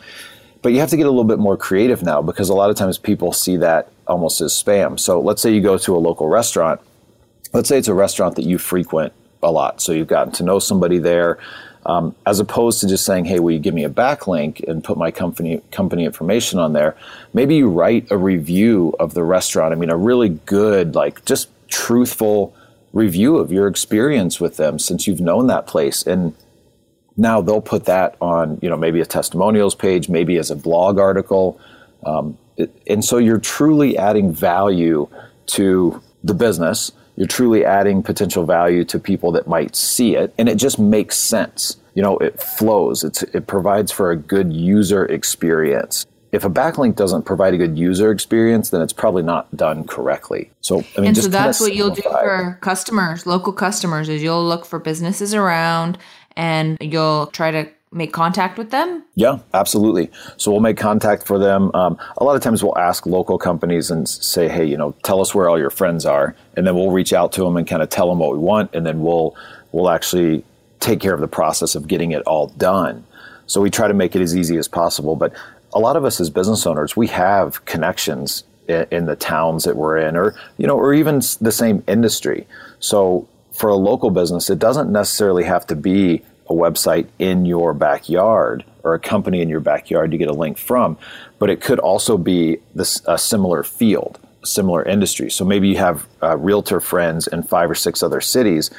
But 0.61 0.73
you 0.73 0.79
have 0.79 0.89
to 0.89 0.97
get 0.97 1.05
a 1.05 1.09
little 1.09 1.23
bit 1.23 1.39
more 1.39 1.55
creative 1.55 2.03
now 2.03 2.21
because 2.21 2.49
a 2.49 2.53
lot 2.53 2.69
of 2.69 2.75
times 2.75 2.97
people 2.97 3.31
see 3.31 3.57
that 3.57 3.91
almost 4.07 4.41
as 4.41 4.51
spam. 4.51 4.99
So 4.99 5.21
let's 5.21 5.41
say 5.41 5.53
you 5.53 5.61
go 5.61 5.77
to 5.77 5.95
a 5.95 5.99
local 5.99 6.27
restaurant. 6.27 6.81
Let's 7.53 7.69
say 7.69 7.77
it's 7.77 7.87
a 7.87 7.93
restaurant 7.93 8.35
that 8.35 8.43
you 8.43 8.57
frequent 8.57 9.13
a 9.41 9.51
lot. 9.51 9.81
So 9.81 9.91
you've 9.91 10.07
gotten 10.07 10.33
to 10.33 10.43
know 10.43 10.59
somebody 10.59 10.97
there. 10.97 11.39
Um, 11.89 12.15
as 12.23 12.39
opposed 12.39 12.81
to 12.81 12.87
just 12.87 13.03
saying, 13.03 13.25
"Hey, 13.25 13.39
will 13.39 13.51
you 13.51 13.59
give 13.59 13.73
me 13.73 13.83
a 13.83 13.89
backlink 13.89 14.63
and 14.69 14.83
put 14.83 14.95
my 14.95 15.09
company 15.09 15.61
company 15.71 16.05
information 16.05 16.59
on 16.59 16.73
there?" 16.73 16.95
Maybe 17.33 17.55
you 17.55 17.67
write 17.67 18.05
a 18.11 18.17
review 18.17 18.93
of 18.99 19.15
the 19.15 19.23
restaurant. 19.23 19.73
I 19.73 19.75
mean, 19.75 19.89
a 19.89 19.97
really 19.97 20.29
good, 20.45 20.93
like, 20.93 21.25
just 21.25 21.47
truthful 21.67 22.53
review 22.93 23.37
of 23.37 23.51
your 23.51 23.67
experience 23.67 24.39
with 24.39 24.57
them 24.57 24.77
since 24.77 25.07
you've 25.07 25.19
known 25.29 25.47
that 25.47 25.65
place, 25.65 26.05
and 26.05 26.33
now 27.17 27.41
they'll 27.41 27.67
put 27.75 27.85
that 27.85 28.15
on, 28.21 28.59
you 28.61 28.69
know, 28.69 28.77
maybe 28.77 29.01
a 29.01 29.05
testimonials 29.05 29.73
page, 29.73 30.09
maybe 30.09 30.37
as 30.37 30.51
a 30.51 30.55
blog 30.55 30.99
article, 30.99 31.59
um, 32.05 32.37
and 32.85 33.03
so 33.03 33.17
you're 33.17 33.39
truly 33.39 33.97
adding 33.97 34.31
value 34.31 35.07
to 35.47 36.01
the 36.23 36.35
business 36.35 36.91
you're 37.19 37.27
truly 37.27 37.65
adding 37.65 38.01
potential 38.01 38.45
value 38.45 38.85
to 38.85 38.97
people 38.97 39.33
that 39.33 39.45
might 39.45 39.75
see 39.75 40.15
it, 40.15 40.33
and 40.37 40.47
it 40.47 40.55
just 40.55 40.79
makes 40.79 41.17
sense. 41.17 41.75
You 41.95 42.03
know, 42.03 42.17
it 42.17 42.39
flows. 42.39 43.03
It's, 43.03 43.23
it 43.23 43.47
provides 43.47 43.91
for 43.91 44.11
a 44.11 44.15
good 44.15 44.53
user 44.53 45.05
experience. 45.05 46.05
If 46.31 46.45
a 46.45 46.49
backlink 46.49 46.95
doesn't 46.95 47.23
provide 47.23 47.55
a 47.55 47.57
good 47.57 47.77
user 47.77 48.11
experience, 48.11 48.69
then 48.69 48.81
it's 48.81 48.93
probably 48.93 49.23
not 49.23 49.55
done 49.57 49.83
correctly. 49.85 50.51
So, 50.61 50.83
I 50.95 51.01
mean, 51.01 51.07
and 51.07 51.17
so 51.17 51.27
that's 51.27 51.59
what 51.59 51.73
you'll 51.73 51.89
do 51.89 52.03
for 52.03 52.59
customers, 52.61 53.25
local 53.25 53.51
customers, 53.51 54.09
is 54.09 54.21
you'll 54.21 54.45
look 54.45 54.65
for 54.65 54.77
businesses 54.77 55.33
around 55.33 55.97
and 56.35 56.77
you'll 56.79 57.27
try 57.27 57.49
to 57.49 57.67
make 57.91 58.13
contact 58.13 58.57
with 58.57 58.69
them? 58.69 59.03
Yeah, 59.15 59.39
absolutely. 59.53 60.11
So 60.37 60.51
we'll 60.51 60.59
make 60.59 60.77
contact 60.77 61.25
for 61.25 61.39
them. 61.39 61.71
Um, 61.73 61.97
a 62.17 62.23
lot 62.23 62.35
of 62.35 62.41
times 62.41 62.63
we'll 62.63 62.77
ask 62.77 63.05
local 63.05 63.37
companies 63.37 63.89
and 63.89 64.07
say, 64.07 64.47
hey, 64.47 64.65
you 64.65 64.77
know, 64.77 64.93
tell 65.03 65.21
us 65.21 65.33
where 65.33 65.49
all 65.49 65.57
your 65.57 65.71
friends 65.71 66.05
are, 66.05 66.35
and 66.55 66.67
then 66.67 66.75
we'll 66.75 66.91
reach 66.91 67.13
out 67.13 67.31
to 67.33 67.41
them 67.41 67.57
and 67.57 67.67
kind 67.67 67.81
of 67.81 67.89
tell 67.89 68.07
them 68.07 68.19
what 68.19 68.31
we 68.31 68.37
want, 68.37 68.73
and 68.75 68.85
then 68.85 69.01
we'll 69.01 69.35
we'll 69.71 69.89
actually 69.89 70.43
take 70.79 70.99
care 70.99 71.13
of 71.13 71.21
the 71.21 71.27
process 71.27 71.75
of 71.75 71.87
getting 71.87 72.11
it 72.11 72.21
all 72.23 72.47
done. 72.47 73.05
So 73.47 73.61
we 73.61 73.69
try 73.69 73.87
to 73.87 73.93
make 73.93 74.15
it 74.15 74.21
as 74.21 74.35
easy 74.35 74.57
as 74.57 74.67
possible. 74.67 75.15
But 75.15 75.33
a 75.73 75.79
lot 75.79 75.95
of 75.95 76.05
us 76.05 76.19
as 76.19 76.29
business 76.29 76.65
owners, 76.65 76.95
we 76.95 77.07
have 77.07 77.65
connections 77.65 78.43
in, 78.67 78.87
in 78.91 79.05
the 79.05 79.15
towns 79.15 79.63
that 79.63 79.75
we're 79.75 79.97
in, 79.97 80.15
or 80.15 80.35
you 80.57 80.67
know, 80.67 80.77
or 80.77 80.93
even 80.93 81.21
the 81.41 81.51
same 81.51 81.83
industry. 81.87 82.47
So 82.79 83.27
for 83.51 83.69
a 83.69 83.75
local 83.75 84.09
business, 84.09 84.49
it 84.49 84.59
doesn't 84.59 84.91
necessarily 84.91 85.43
have 85.43 85.67
to 85.67 85.75
be 85.75 86.23
a 86.47 86.53
website 86.53 87.07
in 87.19 87.45
your 87.45 87.73
backyard 87.73 88.63
or 88.83 88.93
a 88.93 88.99
company 88.99 89.41
in 89.41 89.49
your 89.49 89.59
backyard 89.59 90.11
to 90.11 90.17
get 90.17 90.29
a 90.29 90.33
link 90.33 90.57
from, 90.57 90.97
but 91.37 91.49
it 91.49 91.61
could 91.61 91.79
also 91.79 92.17
be 92.17 92.57
this 92.73 93.01
a 93.05 93.17
similar 93.17 93.63
field, 93.63 94.19
similar 94.43 94.83
industry. 94.83 95.29
So 95.29 95.45
maybe 95.45 95.67
you 95.67 95.77
have 95.77 96.07
uh, 96.23 96.37
realtor 96.37 96.79
friends 96.79 97.27
in 97.27 97.43
five 97.43 97.69
or 97.69 97.75
six 97.75 98.01
other 98.01 98.21
cities. 98.21 98.71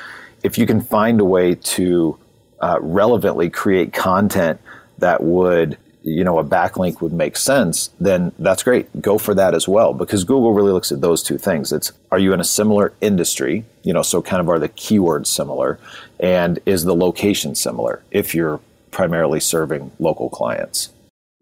If 0.43 0.59
you 0.59 0.67
can 0.67 0.81
find 0.81 1.21
a 1.21 1.25
way 1.25 1.55
to 1.55 2.19
uh, 2.61 2.79
relevantly 2.81 3.51
create 3.51 3.93
content 3.93 4.61
that 4.99 5.23
would 5.23 5.79
you 6.03 6.25
know 6.25 6.39
a 6.39 6.45
backlink 6.45 7.01
would 7.01 7.13
make 7.13 7.37
sense 7.37 7.91
then 8.01 8.33
that's 8.39 8.63
great. 8.63 9.01
Go 9.01 9.19
for 9.19 9.35
that 9.35 9.55
as 9.55 9.67
well 9.69 9.93
because 9.93 10.25
google 10.25 10.53
really 10.53 10.73
looks 10.73 10.93
at 10.93 11.01
those 11.01 11.23
two 11.23 11.39
things. 11.39 11.73
It's 11.73 11.93
are 12.11 12.19
you 12.19 12.33
in 12.33 12.41
a 12.41 12.45
similar 12.45 12.93
industry? 13.01 13.65
You 13.83 13.93
know 13.93 14.03
so 14.03 14.23
kind 14.23 14.41
of 14.41 14.49
are 14.49 14.59
the 14.59 14.69
keywords 14.69 15.27
similar? 15.27 15.79
And 16.19 16.59
is 16.67 16.85
the 16.85 16.95
location 16.95 17.55
similar 17.55 18.03
if 18.11 18.35
you're 18.35 18.61
primarily 18.91 19.41
serving 19.41 19.93
local 19.99 20.29
clients? 20.29 20.91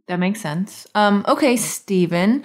That 0.07 0.19
makes 0.19 0.41
sense. 0.41 0.87
Um, 0.95 1.25
okay 1.29 1.57
stephen 1.57 2.45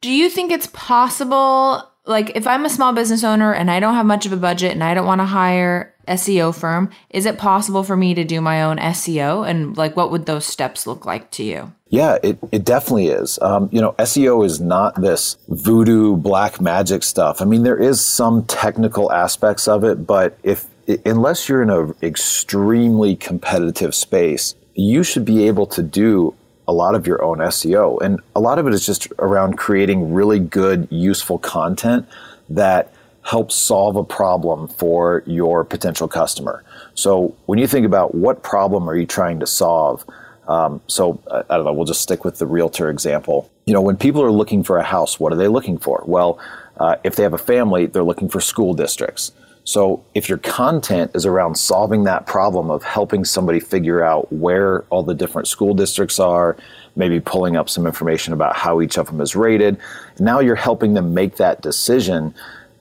do 0.00 0.10
you 0.10 0.30
think 0.30 0.52
it's 0.52 0.68
possible 0.68 1.90
like 2.08 2.34
if 2.34 2.46
i'm 2.46 2.64
a 2.64 2.70
small 2.70 2.92
business 2.92 3.22
owner 3.22 3.52
and 3.52 3.70
i 3.70 3.78
don't 3.78 3.94
have 3.94 4.06
much 4.06 4.26
of 4.26 4.32
a 4.32 4.36
budget 4.36 4.72
and 4.72 4.82
i 4.82 4.94
don't 4.94 5.06
want 5.06 5.20
to 5.20 5.26
hire 5.26 5.94
SEO 6.08 6.54
firm, 6.54 6.90
is 7.10 7.26
it 7.26 7.38
possible 7.38 7.84
for 7.84 7.96
me 7.96 8.14
to 8.14 8.24
do 8.24 8.40
my 8.40 8.62
own 8.62 8.78
SEO? 8.78 9.48
And 9.48 9.76
like, 9.76 9.96
what 9.96 10.10
would 10.10 10.26
those 10.26 10.46
steps 10.46 10.86
look 10.86 11.04
like 11.04 11.30
to 11.32 11.44
you? 11.44 11.72
Yeah, 11.90 12.18
it, 12.22 12.38
it 12.52 12.64
definitely 12.64 13.08
is. 13.08 13.38
Um, 13.40 13.68
you 13.72 13.80
know, 13.80 13.92
SEO 13.98 14.44
is 14.44 14.60
not 14.60 15.00
this 15.00 15.36
voodoo 15.48 16.16
black 16.16 16.60
magic 16.60 17.02
stuff. 17.02 17.40
I 17.40 17.44
mean, 17.44 17.62
there 17.62 17.80
is 17.80 18.04
some 18.04 18.44
technical 18.44 19.12
aspects 19.12 19.68
of 19.68 19.84
it, 19.84 20.06
but 20.06 20.38
if 20.42 20.66
unless 21.04 21.48
you're 21.48 21.62
in 21.62 21.70
an 21.70 21.94
extremely 22.02 23.14
competitive 23.14 23.94
space, 23.94 24.54
you 24.74 25.02
should 25.02 25.24
be 25.24 25.46
able 25.46 25.66
to 25.66 25.82
do 25.82 26.34
a 26.68 26.72
lot 26.72 26.94
of 26.94 27.06
your 27.06 27.24
own 27.24 27.38
SEO. 27.38 28.00
And 28.02 28.20
a 28.36 28.40
lot 28.40 28.58
of 28.58 28.66
it 28.68 28.74
is 28.74 28.84
just 28.84 29.08
around 29.18 29.56
creating 29.56 30.12
really 30.12 30.38
good, 30.38 30.86
useful 30.90 31.38
content 31.38 32.06
that 32.50 32.92
helps 33.22 33.54
solve 33.54 33.96
a 33.96 34.04
problem 34.04 34.68
for 34.68 35.22
your 35.26 35.64
potential 35.64 36.06
customer. 36.08 36.62
So 36.94 37.34
when 37.46 37.58
you 37.58 37.66
think 37.66 37.86
about 37.86 38.14
what 38.14 38.42
problem 38.42 38.88
are 38.88 38.96
you 38.96 39.06
trying 39.06 39.40
to 39.40 39.46
solve, 39.46 40.04
um, 40.46 40.80
so 40.86 41.20
I 41.26 41.56
don't 41.56 41.64
know, 41.64 41.72
we'll 41.72 41.86
just 41.86 42.02
stick 42.02 42.24
with 42.24 42.38
the 42.38 42.46
realtor 42.46 42.90
example. 42.90 43.50
You 43.66 43.74
know, 43.74 43.82
when 43.82 43.96
people 43.96 44.22
are 44.22 44.30
looking 44.30 44.62
for 44.62 44.78
a 44.78 44.82
house, 44.82 45.18
what 45.18 45.32
are 45.32 45.36
they 45.36 45.48
looking 45.48 45.78
for? 45.78 46.04
Well, 46.06 46.38
uh, 46.78 46.96
if 47.02 47.16
they 47.16 47.22
have 47.22 47.34
a 47.34 47.38
family, 47.38 47.86
they're 47.86 48.02
looking 48.02 48.28
for 48.28 48.40
school 48.40 48.72
districts. 48.74 49.32
So 49.68 50.02
if 50.14 50.30
your 50.30 50.38
content 50.38 51.10
is 51.14 51.26
around 51.26 51.56
solving 51.56 52.04
that 52.04 52.24
problem 52.24 52.70
of 52.70 52.82
helping 52.82 53.26
somebody 53.26 53.60
figure 53.60 54.02
out 54.02 54.32
where 54.32 54.86
all 54.88 55.02
the 55.02 55.14
different 55.14 55.46
school 55.46 55.74
districts 55.74 56.18
are, 56.18 56.56
maybe 56.96 57.20
pulling 57.20 57.54
up 57.54 57.68
some 57.68 57.86
information 57.86 58.32
about 58.32 58.56
how 58.56 58.80
each 58.80 58.96
of 58.96 59.08
them 59.08 59.20
is 59.20 59.36
rated, 59.36 59.76
now 60.18 60.40
you're 60.40 60.56
helping 60.56 60.94
them 60.94 61.12
make 61.12 61.36
that 61.36 61.60
decision 61.60 62.34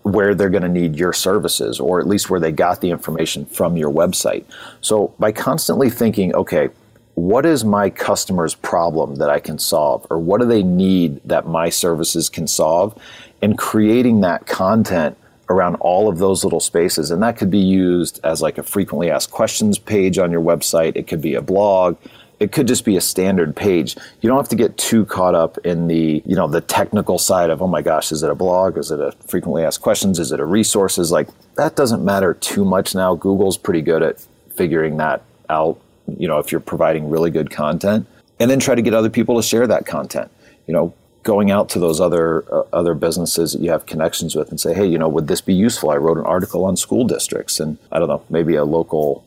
where 0.03 0.33
they're 0.33 0.49
going 0.49 0.63
to 0.63 0.69
need 0.69 0.95
your 0.95 1.11
services 1.11 1.77
or 1.81 1.99
at 1.99 2.07
least 2.07 2.29
where 2.29 2.39
they 2.39 2.53
got 2.53 2.79
the 2.79 2.89
information 2.89 3.45
from 3.47 3.75
your 3.75 3.91
website. 3.91 4.45
So 4.79 5.13
by 5.19 5.33
constantly 5.33 5.89
thinking, 5.89 6.33
okay, 6.35 6.69
what 7.15 7.45
is 7.45 7.65
my 7.65 7.89
customer's 7.89 8.55
problem 8.55 9.15
that 9.15 9.29
I 9.29 9.41
can 9.41 9.59
solve 9.59 10.07
or 10.09 10.19
what 10.19 10.39
do 10.39 10.47
they 10.47 10.63
need 10.63 11.19
that 11.25 11.47
my 11.47 11.67
services 11.67 12.29
can 12.29 12.47
solve 12.47 12.97
and 13.41 13.57
creating 13.57 14.21
that 14.21 14.47
content 14.47 15.17
around 15.49 15.75
all 15.75 16.09
of 16.09 16.17
those 16.17 16.43
little 16.43 16.59
spaces 16.59 17.11
and 17.11 17.23
that 17.23 17.37
could 17.37 17.49
be 17.49 17.59
used 17.59 18.19
as 18.23 18.41
like 18.41 18.57
a 18.57 18.63
frequently 18.63 19.09
asked 19.09 19.31
questions 19.31 19.79
page 19.79 20.17
on 20.17 20.31
your 20.31 20.41
website 20.41 20.95
it 20.95 21.07
could 21.07 21.21
be 21.21 21.35
a 21.35 21.41
blog 21.41 21.95
it 22.39 22.51
could 22.51 22.67
just 22.67 22.85
be 22.85 22.95
a 22.97 23.01
standard 23.01 23.55
page. 23.55 23.95
You 24.21 24.29
don't 24.29 24.37
have 24.37 24.49
to 24.49 24.55
get 24.55 24.77
too 24.77 25.05
caught 25.05 25.33
up 25.33 25.57
in 25.59 25.87
the, 25.87 26.21
you 26.25 26.35
know, 26.35 26.47
the 26.47 26.61
technical 26.61 27.17
side 27.17 27.49
of, 27.49 27.61
oh 27.61 27.67
my 27.67 27.81
gosh, 27.81 28.11
is 28.11 28.21
it 28.21 28.29
a 28.29 28.35
blog? 28.35 28.77
Is 28.77 28.91
it 28.91 28.99
a 28.99 29.11
frequently 29.27 29.63
asked 29.63 29.81
questions? 29.81 30.19
Is 30.19 30.31
it 30.31 30.39
a 30.39 30.45
resources? 30.45 31.11
Like 31.11 31.29
that 31.55 31.75
doesn't 31.75 32.05
matter 32.05 32.35
too 32.35 32.63
much 32.63 32.93
now. 32.93 33.15
Google's 33.15 33.57
pretty 33.57 33.81
good 33.81 34.03
at 34.03 34.23
figuring 34.49 34.97
that 34.97 35.23
out, 35.49 35.79
you 36.17 36.27
know, 36.27 36.37
if 36.37 36.51
you're 36.51 36.61
providing 36.61 37.09
really 37.09 37.31
good 37.31 37.49
content. 37.49 38.05
And 38.39 38.51
then 38.51 38.59
try 38.59 38.75
to 38.75 38.83
get 38.83 38.93
other 38.93 39.09
people 39.09 39.35
to 39.37 39.41
share 39.41 39.65
that 39.65 39.87
content. 39.87 40.29
You 40.67 40.73
know, 40.73 40.93
going 41.27 41.51
out 41.51 41.67
to 41.67 41.77
those 41.77 41.99
other 41.99 42.45
uh, 42.49 42.63
other 42.71 42.95
businesses 42.95 43.51
that 43.51 43.61
you 43.61 43.69
have 43.69 43.85
connections 43.85 44.33
with 44.33 44.49
and 44.49 44.59
say, 44.59 44.73
hey, 44.73 44.85
you 44.85 44.97
know, 44.97 45.09
would 45.09 45.27
this 45.27 45.41
be 45.41 45.53
useful? 45.53 45.89
I 45.89 45.97
wrote 45.97 46.17
an 46.17 46.25
article 46.25 46.63
on 46.63 46.77
school 46.77 47.05
districts, 47.05 47.59
and 47.59 47.77
I 47.91 47.99
don't 47.99 48.07
know, 48.07 48.23
maybe 48.29 48.55
a 48.55 48.63
local 48.63 49.25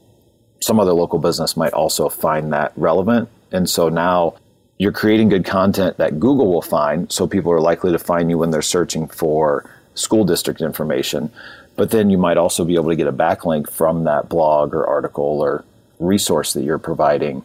some 0.63 0.81
other 0.81 0.95
local 0.95 1.19
business 1.19 1.57
might 1.57 1.75
also 1.75 2.09
find 2.09 2.53
that 2.53 2.73
relevant. 2.77 3.29
And 3.53 3.69
so 3.69 3.89
now 3.89 4.37
you're 4.79 4.93
creating 4.93 5.29
good 5.29 5.45
content 5.45 5.99
that 5.99 6.19
Google 6.19 6.51
will 6.51 6.63
find. 6.63 7.11
So 7.13 7.27
people 7.27 7.53
are 7.53 7.61
likely 7.61 7.93
to 7.93 7.99
find 7.99 8.31
you 8.31 8.39
when 8.39 8.51
they're 8.51 8.63
searching 8.63 9.07
for 9.07 9.71
school 9.95 10.25
district 10.25 10.61
information. 10.61 11.31
But 11.77 11.91
then 11.91 12.11
you 12.11 12.19
might 12.19 12.37
also 12.37 12.65
be 12.65 12.75
able 12.75 12.91
to 12.91 12.97
get 12.97 13.07
a 13.07 13.13
backlink 13.13 13.71
from 13.71 14.05
that 14.05 14.29
blog 14.29 14.75
or 14.75 14.87
article 14.87 15.41
or 15.41 15.65
resource 15.99 16.53
that 16.55 16.63
you're 16.63 16.79
providing 16.79 17.43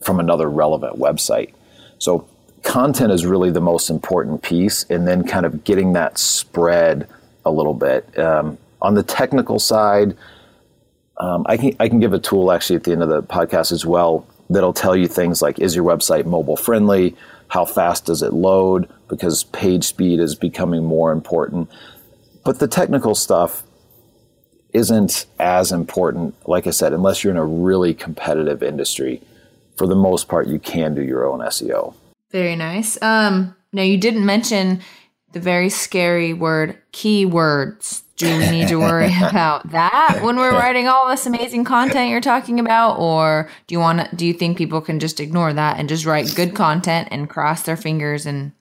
from 0.00 0.20
another 0.20 0.48
relevant 0.48 0.98
website. 0.98 1.52
So 1.98 2.26
content 2.62 3.12
is 3.12 3.26
really 3.26 3.50
the 3.50 3.60
most 3.60 3.90
important 3.90 4.42
piece. 4.42 4.84
And 4.84 5.06
then 5.06 5.26
kind 5.26 5.46
of 5.46 5.64
getting 5.64 5.92
that 5.94 6.18
spread 6.18 7.08
a 7.44 7.50
little 7.50 7.74
bit. 7.74 8.18
Um, 8.18 8.58
on 8.80 8.94
the 8.94 9.02
technical 9.02 9.58
side, 9.58 10.16
um, 11.18 11.44
I 11.48 11.56
can 11.56 11.76
I 11.78 11.88
can 11.88 12.00
give 12.00 12.12
a 12.12 12.18
tool 12.18 12.50
actually 12.50 12.76
at 12.76 12.84
the 12.84 12.92
end 12.92 13.02
of 13.02 13.08
the 13.08 13.22
podcast 13.22 13.70
as 13.70 13.86
well 13.86 14.26
that'll 14.50 14.72
tell 14.72 14.96
you 14.96 15.08
things 15.08 15.42
like 15.42 15.58
is 15.58 15.74
your 15.74 15.84
website 15.84 16.26
mobile 16.26 16.56
friendly? 16.56 17.16
How 17.48 17.64
fast 17.64 18.06
does 18.06 18.22
it 18.22 18.32
load? 18.32 18.88
Because 19.08 19.44
page 19.44 19.84
speed 19.84 20.20
is 20.20 20.34
becoming 20.34 20.84
more 20.84 21.12
important. 21.12 21.70
But 22.44 22.58
the 22.58 22.68
technical 22.68 23.14
stuff 23.14 23.62
isn't 24.72 25.26
as 25.38 25.70
important, 25.70 26.34
like 26.48 26.66
I 26.66 26.70
said, 26.70 26.92
unless 26.92 27.22
you're 27.22 27.30
in 27.30 27.36
a 27.36 27.44
really 27.44 27.92
competitive 27.92 28.62
industry. 28.62 29.20
For 29.76 29.86
the 29.86 29.94
most 29.94 30.28
part, 30.28 30.48
you 30.48 30.58
can 30.58 30.94
do 30.94 31.02
your 31.02 31.26
own 31.26 31.40
SEO. 31.40 31.94
Very 32.32 32.56
nice. 32.56 33.00
Um, 33.02 33.54
now, 33.72 33.82
you 33.82 33.98
didn't 33.98 34.26
mention 34.26 34.80
the 35.32 35.40
very 35.40 35.68
scary 35.68 36.32
word 36.32 36.78
keywords. 36.92 38.02
Do 38.16 38.38
we 38.38 38.50
need 38.50 38.68
to 38.68 38.76
worry 38.76 39.12
about 39.22 39.70
that 39.70 40.20
when 40.22 40.36
we're 40.36 40.52
writing 40.52 40.88
all 40.88 41.08
this 41.08 41.26
amazing 41.26 41.64
content 41.64 42.10
you're 42.10 42.20
talking 42.20 42.60
about, 42.60 42.98
or 42.98 43.50
do 43.66 43.74
you 43.74 43.78
want 43.78 44.00
to? 44.10 44.16
Do 44.16 44.26
you 44.26 44.32
think 44.32 44.58
people 44.58 44.80
can 44.80 45.00
just 45.00 45.20
ignore 45.20 45.52
that 45.52 45.78
and 45.78 45.88
just 45.88 46.06
write 46.06 46.34
good 46.34 46.54
content 46.54 47.08
and 47.10 47.28
cross 47.28 47.62
their 47.62 47.76
fingers 47.76 48.26
and 48.26 48.52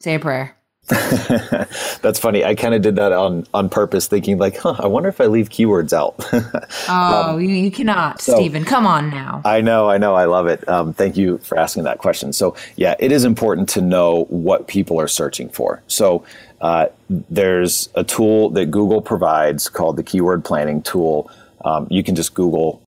say 0.00 0.14
a 0.14 0.18
prayer? 0.18 0.55
That's 0.88 2.20
funny. 2.20 2.44
I 2.44 2.54
kind 2.54 2.72
of 2.72 2.80
did 2.80 2.94
that 2.96 3.10
on 3.10 3.44
on 3.52 3.68
purpose, 3.68 4.06
thinking 4.06 4.38
like, 4.38 4.56
huh, 4.56 4.76
I 4.78 4.86
wonder 4.86 5.08
if 5.08 5.20
I 5.20 5.26
leave 5.26 5.48
keywords 5.48 5.92
out. 5.92 6.14
oh, 6.88 7.32
um, 7.34 7.40
you, 7.40 7.48
you, 7.48 7.70
cannot, 7.72 8.20
so, 8.20 8.36
Stephen. 8.36 8.64
Come 8.64 8.86
on 8.86 9.10
now. 9.10 9.42
I 9.44 9.62
know, 9.62 9.90
I 9.90 9.98
know, 9.98 10.14
I 10.14 10.26
love 10.26 10.46
it. 10.46 10.66
Um, 10.68 10.92
thank 10.92 11.16
you 11.16 11.38
for 11.38 11.58
asking 11.58 11.82
that 11.84 11.98
question. 11.98 12.32
So, 12.32 12.54
yeah, 12.76 12.94
it 13.00 13.10
is 13.10 13.24
important 13.24 13.68
to 13.70 13.80
know 13.80 14.26
what 14.28 14.68
people 14.68 15.00
are 15.00 15.08
searching 15.08 15.48
for. 15.48 15.82
So, 15.88 16.24
uh, 16.60 16.86
there's 17.10 17.88
a 17.96 18.04
tool 18.04 18.50
that 18.50 18.70
Google 18.70 19.02
provides 19.02 19.68
called 19.68 19.96
the 19.96 20.04
Keyword 20.04 20.44
Planning 20.44 20.82
Tool. 20.82 21.28
Um, 21.64 21.88
you 21.90 22.04
can 22.04 22.14
just 22.14 22.32
Google 22.34 22.80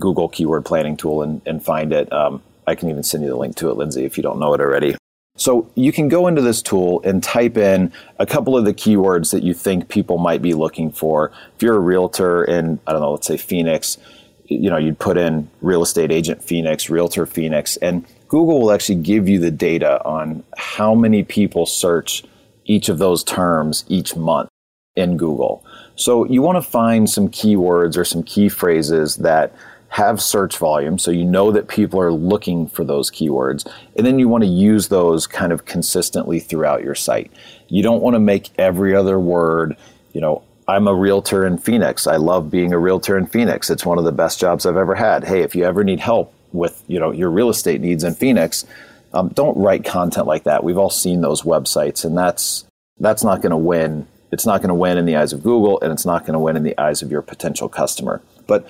Google 0.00 0.28
Keyword 0.28 0.64
Planning 0.64 0.96
Tool 0.96 1.22
and, 1.22 1.42
and 1.46 1.62
find 1.64 1.92
it. 1.92 2.12
Um, 2.12 2.42
I 2.66 2.74
can 2.74 2.90
even 2.90 3.04
send 3.04 3.22
you 3.22 3.30
the 3.30 3.36
link 3.36 3.54
to 3.56 3.70
it, 3.70 3.76
Lindsay, 3.76 4.04
if 4.04 4.16
you 4.16 4.22
don't 4.24 4.40
know 4.40 4.52
it 4.54 4.60
already. 4.60 4.96
So 5.40 5.70
you 5.74 5.90
can 5.90 6.08
go 6.08 6.26
into 6.26 6.42
this 6.42 6.60
tool 6.60 7.00
and 7.02 7.22
type 7.22 7.56
in 7.56 7.94
a 8.18 8.26
couple 8.26 8.58
of 8.58 8.66
the 8.66 8.74
keywords 8.74 9.32
that 9.32 9.42
you 9.42 9.54
think 9.54 9.88
people 9.88 10.18
might 10.18 10.42
be 10.42 10.52
looking 10.52 10.92
for. 10.92 11.32
If 11.56 11.62
you're 11.62 11.76
a 11.76 11.80
realtor 11.80 12.44
in, 12.44 12.78
I 12.86 12.92
don't 12.92 13.00
know, 13.00 13.12
let's 13.12 13.26
say 13.26 13.38
Phoenix, 13.38 13.96
you 14.44 14.68
know, 14.68 14.76
you'd 14.76 14.98
put 14.98 15.16
in 15.16 15.48
real 15.62 15.82
estate 15.82 16.12
agent 16.12 16.44
Phoenix, 16.44 16.90
realtor 16.90 17.24
Phoenix, 17.24 17.78
and 17.78 18.04
Google 18.28 18.60
will 18.60 18.70
actually 18.70 18.96
give 18.96 19.30
you 19.30 19.38
the 19.38 19.50
data 19.50 20.04
on 20.04 20.44
how 20.58 20.94
many 20.94 21.22
people 21.22 21.64
search 21.64 22.22
each 22.66 22.90
of 22.90 22.98
those 22.98 23.24
terms 23.24 23.86
each 23.88 24.14
month 24.14 24.50
in 24.94 25.16
Google. 25.16 25.64
So 25.96 26.26
you 26.26 26.42
want 26.42 26.62
to 26.62 26.70
find 26.70 27.08
some 27.08 27.30
keywords 27.30 27.96
or 27.96 28.04
some 28.04 28.22
key 28.24 28.50
phrases 28.50 29.16
that 29.16 29.54
have 29.90 30.22
search 30.22 30.56
volume, 30.56 30.98
so 30.98 31.10
you 31.10 31.24
know 31.24 31.50
that 31.50 31.68
people 31.68 32.00
are 32.00 32.12
looking 32.12 32.68
for 32.68 32.84
those 32.84 33.10
keywords, 33.10 33.70
and 33.96 34.06
then 34.06 34.18
you 34.18 34.28
want 34.28 34.44
to 34.44 34.48
use 34.48 34.88
those 34.88 35.26
kind 35.26 35.52
of 35.52 35.64
consistently 35.64 36.38
throughout 36.38 36.82
your 36.82 36.94
site. 36.94 37.30
You 37.68 37.82
don't 37.82 38.00
want 38.00 38.14
to 38.14 38.20
make 38.20 38.50
every 38.56 38.94
other 38.94 39.18
word, 39.18 39.76
you 40.12 40.20
know, 40.20 40.42
I'm 40.68 40.86
a 40.86 40.94
realtor 40.94 41.44
in 41.44 41.58
Phoenix. 41.58 42.06
I 42.06 42.16
love 42.16 42.50
being 42.50 42.72
a 42.72 42.78
realtor 42.78 43.18
in 43.18 43.26
Phoenix. 43.26 43.70
It's 43.70 43.84
one 43.84 43.98
of 43.98 44.04
the 44.04 44.12
best 44.12 44.38
jobs 44.38 44.64
I've 44.64 44.76
ever 44.76 44.94
had. 44.94 45.24
Hey, 45.24 45.42
if 45.42 45.56
you 45.56 45.64
ever 45.64 45.82
need 45.82 45.98
help 45.98 46.32
with, 46.52 46.84
you 46.86 47.00
know, 47.00 47.10
your 47.10 47.28
real 47.28 47.50
estate 47.50 47.80
needs 47.80 48.04
in 48.04 48.14
Phoenix, 48.14 48.64
um, 49.12 49.30
don't 49.30 49.56
write 49.56 49.84
content 49.84 50.28
like 50.28 50.44
that. 50.44 50.62
We've 50.62 50.78
all 50.78 50.90
seen 50.90 51.20
those 51.20 51.42
websites, 51.42 52.04
and 52.04 52.16
that's 52.16 52.64
that's 53.00 53.24
not 53.24 53.42
going 53.42 53.50
to 53.50 53.56
win. 53.56 54.06
It's 54.30 54.46
not 54.46 54.60
going 54.60 54.68
to 54.68 54.74
win 54.74 54.98
in 54.98 55.06
the 55.06 55.16
eyes 55.16 55.32
of 55.32 55.42
Google, 55.42 55.80
and 55.80 55.92
it's 55.92 56.06
not 56.06 56.20
going 56.20 56.34
to 56.34 56.38
win 56.38 56.56
in 56.56 56.62
the 56.62 56.78
eyes 56.78 57.02
of 57.02 57.10
your 57.10 57.22
potential 57.22 57.68
customer. 57.68 58.22
But 58.46 58.68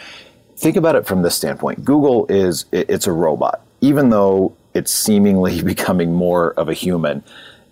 think 0.60 0.76
about 0.76 0.94
it 0.94 1.06
from 1.06 1.22
this 1.22 1.34
standpoint 1.34 1.84
Google 1.84 2.26
is 2.28 2.66
it's 2.70 3.06
a 3.06 3.12
robot. 3.12 3.62
Even 3.80 4.10
though 4.10 4.54
it's 4.74 4.92
seemingly 4.92 5.62
becoming 5.74 6.14
more 6.14 6.52
of 6.52 6.68
a 6.68 6.74
human, 6.74 7.24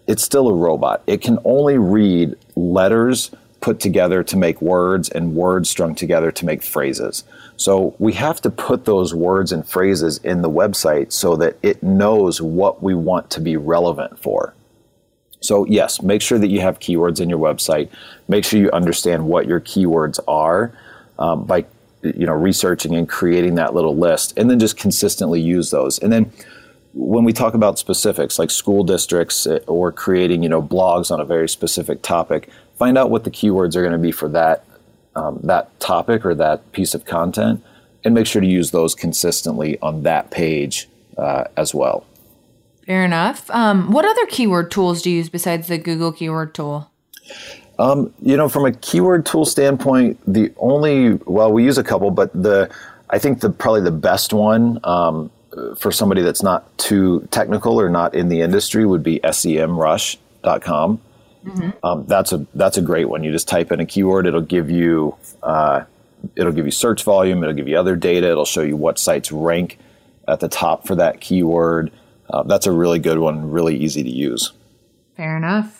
it's 0.07 0.23
still 0.23 0.49
a 0.49 0.55
robot. 0.55 1.03
It 1.07 1.21
can 1.21 1.39
only 1.45 1.79
read 1.79 2.35
letters 2.57 3.31
put 3.61 3.81
together 3.81 4.23
to 4.23 4.37
make 4.37 4.63
words 4.63 5.09
and 5.11 5.35
words 5.35 5.69
strung 5.69 5.95
together 5.95 6.31
to 6.31 6.47
make 6.47 6.63
phrases. 6.63 7.25
So 7.57 7.95
we 7.99 8.13
have 8.15 8.41
to 8.43 8.51
put 8.51 8.85
those 8.85 9.13
words 9.13 9.51
and 9.53 9.67
phrases 9.67 10.19
in 10.19 10.43
the 10.43 10.51
website 10.51 11.13
so 11.13 11.37
that 11.37 11.59
it 11.63 11.83
knows 11.83 12.41
what 12.41 12.83
we 12.83 12.95
want 12.95 13.31
to 13.31 13.41
be 13.41 13.57
relevant 13.57 14.19
for. 14.19 14.55
So, 15.41 15.65
yes, 15.67 16.03
make 16.03 16.23
sure 16.23 16.39
that 16.39 16.49
you 16.49 16.61
have 16.61 16.79
keywords 16.79 17.21
in 17.21 17.29
your 17.29 17.39
website. 17.39 17.91
Make 18.29 18.45
sure 18.45 18.61
you 18.61 18.71
understand 18.71 19.27
what 19.27 19.47
your 19.47 19.61
keywords 19.61 20.19
are 20.27 20.73
um, 21.19 21.45
by 21.45 21.67
you 22.03 22.27
know 22.27 22.33
researching 22.33 22.95
and 22.95 23.09
creating 23.09 23.57
that 23.57 23.75
little 23.75 23.97
list 23.97 24.37
and 24.37 24.51
then 24.51 24.59
just 24.59 24.77
consistently 24.77 25.41
use 25.41 25.71
those. 25.71 25.99
And 25.99 26.13
then 26.13 26.33
when 26.95 27.25
we 27.25 27.33
talk 27.33 27.55
about 27.55 27.79
specifics 27.79 28.39
like 28.39 28.51
school 28.51 28.83
districts 28.83 29.47
eh, 29.47 29.59
or 29.67 29.93
creating 29.93 30.43
you 30.43 30.49
know 30.49 30.63
blogs 30.63 31.11
on 31.11 31.21
a 31.21 31.25
very 31.25 31.49
specific 31.49 32.03
topic 32.03 32.49
find 32.77 32.97
out 32.97 33.11
what 33.11 33.25
the 33.25 33.31
keywords 33.31 33.77
are 33.77 33.83
going 33.83 33.93
to 33.93 33.99
be 33.99 34.13
for 34.13 34.29
that 34.29 34.65
um, 35.15 35.41
that 35.43 35.79
topic 35.81 36.25
or 36.25 36.35
that 36.35 36.73
piece 36.73 36.95
of 36.95 37.05
content 37.05 37.63
and 38.05 38.15
make 38.15 38.27
sure 38.27 38.41
to 38.41 38.47
use 38.47 38.71
those 38.71 38.95
consistently 38.95 39.79
on 39.81 40.03
that 40.05 40.31
page 40.31 40.89
uh, 41.17 41.45
as 41.57 41.75
well. 41.75 42.07
Fair 42.87 43.05
enough. 43.05 43.51
Um, 43.51 43.91
what 43.91 44.05
other 44.05 44.25
keyword 44.27 44.71
tools 44.71 45.03
do 45.03 45.11
you 45.11 45.17
use 45.17 45.29
besides 45.29 45.67
the 45.67 45.79
google 45.79 46.13
keyword 46.13 46.55
tool 46.55 46.91
um, 47.79 48.13
you 48.21 48.37
know, 48.37 48.49
from 48.49 48.65
a 48.65 48.73
keyword 48.73 49.25
tool 49.25 49.45
standpoint, 49.45 50.19
the 50.27 50.53
only 50.59 51.15
well, 51.27 51.53
we 51.53 51.65
use 51.65 51.79
a 51.79 51.85
couple, 51.85 52.11
but 52.11 52.33
the 52.33 52.71
I 53.11 53.19
think 53.19 53.41
the 53.41 53.51
probably 53.51 53.83
the 53.83 53.91
best 53.91 54.33
one 54.33 54.81
um, 54.85 55.31
for 55.77 55.93
somebody 55.93 56.23
that's 56.23 56.43
not 56.43 56.77
too 56.79 57.27
technical 57.31 57.81
or 57.81 57.89
not 57.89 58.15
in 58.15 58.29
the 58.29 58.41
industry 58.41 58.85
would 58.85 59.03
be 59.03 59.21
SEMrush.com. 59.21 61.01
Mm-hmm. 61.45 61.87
Um, 61.87 62.05
that's 62.07 62.33
a 62.33 62.47
that's 62.55 62.77
a 62.77 62.83
great 62.83 63.09
one. 63.09 63.23
You 63.23 63.31
just 63.31 63.49
type 63.49 63.71
in 63.71 63.81
a 63.81 63.87
keyword, 63.87 64.27
it'll 64.27 64.41
give 64.41 64.71
you 64.71 65.15
uh, 65.43 65.85
it'll 66.35 66.53
give 66.53 66.67
you 66.67 66.73
search 66.73 67.05
volume, 67.05 67.43
it'll 67.43 67.55
give 67.55 67.69
you 67.69 67.79
other 67.79 67.97
data, 67.97 68.29
it'll 68.29 68.45
show 68.45 68.63
you 68.63 68.77
what 68.77 68.99
sites 68.99 69.31
rank 69.31 69.79
at 70.27 70.41
the 70.41 70.49
top 70.49 70.87
for 70.87 70.97
that 70.97 71.21
keyword. 71.21 71.93
Uh, 72.29 72.43
that's 72.43 72.67
a 72.67 72.73
really 72.73 72.99
good 72.99 73.19
one, 73.19 73.51
really 73.51 73.77
easy 73.77 74.03
to 74.03 74.11
use. 74.11 74.53
Fair 75.17 75.37
enough. 75.37 75.78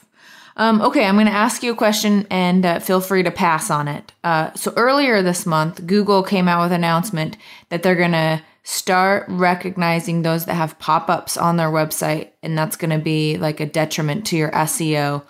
Um, 0.59 0.83
okay, 0.83 1.07
I'm 1.07 1.15
going 1.15 1.27
to 1.27 1.33
ask 1.33 1.63
you 1.63 1.73
a 1.73 1.77
question 1.77 2.27
and 2.31 2.67
uh, 2.67 2.81
feel 2.81 3.01
free 3.01 3.23
to 3.23 3.31
pass 3.31 3.71
on 3.71 3.87
it. 3.87 4.13
Uh, 4.25 4.53
so 4.55 4.73
earlier 4.77 5.23
this 5.23 5.47
month, 5.47 5.87
Google 5.87 6.25
came 6.25 6.49
out 6.49 6.65
with 6.65 6.73
an 6.73 6.81
announcement 6.81 7.37
that 7.69 7.85
they're 7.85 7.95
going 7.95 8.13
to 8.13 8.43
start 8.65 9.25
recognizing 9.29 10.23
those 10.23 10.45
that 10.47 10.55
have 10.55 10.79
pop 10.81 11.09
ups 11.09 11.37
on 11.37 11.57
their 11.57 11.69
website, 11.69 12.31
and 12.43 12.59
that's 12.59 12.77
going 12.77 12.91
to 12.91 12.99
be 12.99 13.39
like 13.39 13.61
a 13.61 13.67
detriment 13.67 14.27
to 14.27 14.37
your 14.37 14.51
SEO. 14.51 15.23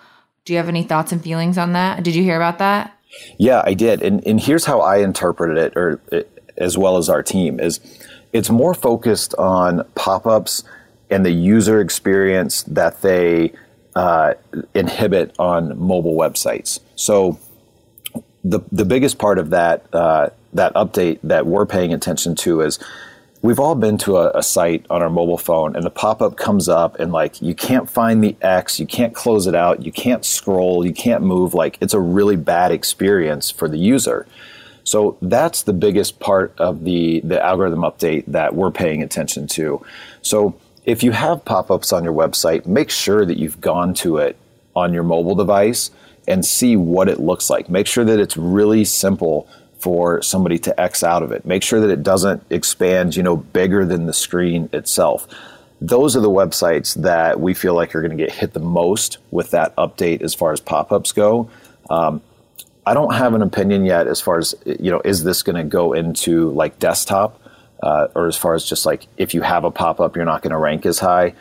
Do 0.45 0.53
you 0.53 0.57
have 0.57 0.67
any 0.67 0.83
thoughts 0.83 1.11
and 1.11 1.23
feelings 1.23 1.57
on 1.57 1.73
that? 1.73 2.03
Did 2.03 2.15
you 2.15 2.23
hear 2.23 2.35
about 2.35 2.57
that? 2.57 2.97
Yeah, 3.37 3.61
I 3.63 3.75
did. 3.75 4.01
And, 4.01 4.25
and 4.25 4.39
here's 4.39 4.65
how 4.65 4.81
I 4.81 4.97
interpreted 4.97 5.57
it, 5.57 5.77
or 5.77 6.01
as 6.57 6.77
well 6.77 6.97
as 6.97 7.07
our 7.07 7.21
team, 7.21 7.59
is 7.59 7.79
it's 8.33 8.49
more 8.49 8.73
focused 8.73 9.35
on 9.35 9.85
pop 9.93 10.25
ups 10.25 10.63
and 11.09 11.25
the 11.25 11.31
user 11.31 11.79
experience 11.79 12.63
that 12.63 13.01
they 13.03 13.53
uh, 13.95 14.33
inhibit 14.73 15.35
on 15.39 15.79
mobile 15.79 16.15
websites. 16.15 16.79
So 16.95 17.39
the 18.43 18.61
the 18.71 18.85
biggest 18.85 19.17
part 19.17 19.37
of 19.37 19.49
that 19.49 19.85
uh, 19.93 20.29
that 20.53 20.73
update 20.73 21.19
that 21.23 21.45
we're 21.45 21.65
paying 21.65 21.93
attention 21.93 22.35
to 22.35 22.61
is 22.61 22.79
we've 23.41 23.59
all 23.59 23.75
been 23.75 23.97
to 23.97 24.17
a, 24.17 24.31
a, 24.31 24.43
site 24.43 24.85
on 24.89 25.01
our 25.01 25.09
mobile 25.09 25.37
phone 25.37 25.75
and 25.75 25.85
the 25.85 25.89
pop-up 25.89 26.35
comes 26.35 26.67
up 26.67 26.99
and 26.99 27.11
like 27.11 27.41
you 27.41 27.55
can't 27.55 27.89
find 27.89 28.23
the 28.23 28.35
X, 28.41 28.79
you 28.79 28.85
can't 28.85 29.13
close 29.13 29.47
it 29.47 29.55
out, 29.55 29.85
you 29.85 29.91
can't 29.91 30.25
scroll, 30.25 30.85
you 30.85 30.93
can't 30.93 31.23
move. 31.23 31.53
Like 31.53 31.77
it's 31.81 31.93
a 31.93 31.99
really 31.99 32.35
bad 32.35 32.71
experience 32.71 33.49
for 33.49 33.69
the 33.69 33.77
user. 33.77 34.25
So 34.83 35.17
that's 35.21 35.63
the 35.63 35.73
biggest 35.73 36.19
part 36.19 36.53
of 36.57 36.83
the 36.83 37.21
the 37.21 37.41
algorithm 37.43 37.81
update 37.81 38.25
that 38.27 38.55
we're 38.55 38.71
paying 38.71 39.03
attention 39.03 39.47
to. 39.47 39.85
So 40.21 40.55
if 40.89 41.03
you 41.03 41.11
have 41.11 41.45
pop 41.45 41.69
ups 41.69 41.93
on 41.93 42.03
your 42.03 42.13
website, 42.13 42.65
make 42.65 42.89
sure 42.89 43.23
that 43.23 43.37
you've 43.37 43.61
gone 43.61 43.93
to 43.93 44.17
it 44.17 44.35
on 44.75 44.91
your 44.91 45.03
mobile 45.03 45.35
device 45.35 45.91
and 46.27 46.43
see 46.43 46.75
what 46.75 47.07
it 47.07 47.19
looks 47.19 47.47
like. 47.47 47.69
Make 47.69 47.85
sure 47.85 48.03
that 48.03 48.19
it's 48.19 48.35
really 48.35 48.83
simple 48.83 49.47
for 49.77 50.19
somebody 50.23 50.57
to 50.57 50.81
X 50.81 51.03
out 51.03 51.21
of 51.21 51.31
it. 51.31 51.45
Make 51.45 51.61
sure 51.61 51.79
that 51.79 51.91
it 51.91 52.01
doesn't 52.01 52.43
expand, 52.49 53.15
you 53.15 53.21
know, 53.21 53.35
bigger 53.37 53.85
than 53.85 54.07
the 54.07 54.13
screen 54.13 54.67
itself. 54.73 55.27
Those 55.79 56.15
are 56.15 56.21
the 56.21 56.29
websites 56.29 56.95
that 56.95 57.39
we 57.39 57.53
feel 57.53 57.75
like 57.75 57.93
are 57.93 58.01
going 58.01 58.17
to 58.17 58.21
get 58.21 58.31
hit 58.33 58.53
the 58.53 58.59
most 58.59 59.19
with 59.29 59.51
that 59.51 59.75
update 59.75 60.23
as 60.23 60.33
far 60.33 60.53
as 60.53 60.59
pop 60.59 60.91
ups 60.91 61.11
go. 61.11 61.51
Um, 61.91 62.21
I 62.83 62.95
don't 62.95 63.13
have 63.13 63.35
an 63.35 63.43
opinion 63.43 63.85
yet 63.85 64.07
as 64.07 64.19
far 64.19 64.39
as, 64.39 64.55
you 64.65 64.89
know, 64.89 65.01
is 65.05 65.23
this 65.23 65.43
going 65.43 65.55
to 65.55 65.63
go 65.63 65.93
into 65.93 66.49
like 66.49 66.79
desktop? 66.79 67.38
Uh, 67.81 68.07
or 68.15 68.27
as 68.27 68.37
far 68.37 68.53
as 68.55 68.65
just 68.65 68.85
like 68.85 69.07
if 69.17 69.33
you 69.33 69.41
have 69.41 69.63
a 69.63 69.71
pop 69.71 69.99
up, 69.99 70.15
you're 70.15 70.25
not 70.25 70.41
going 70.41 70.51
to 70.51 70.57
rank 70.57 70.85
as 70.85 70.99
high. 70.99 71.33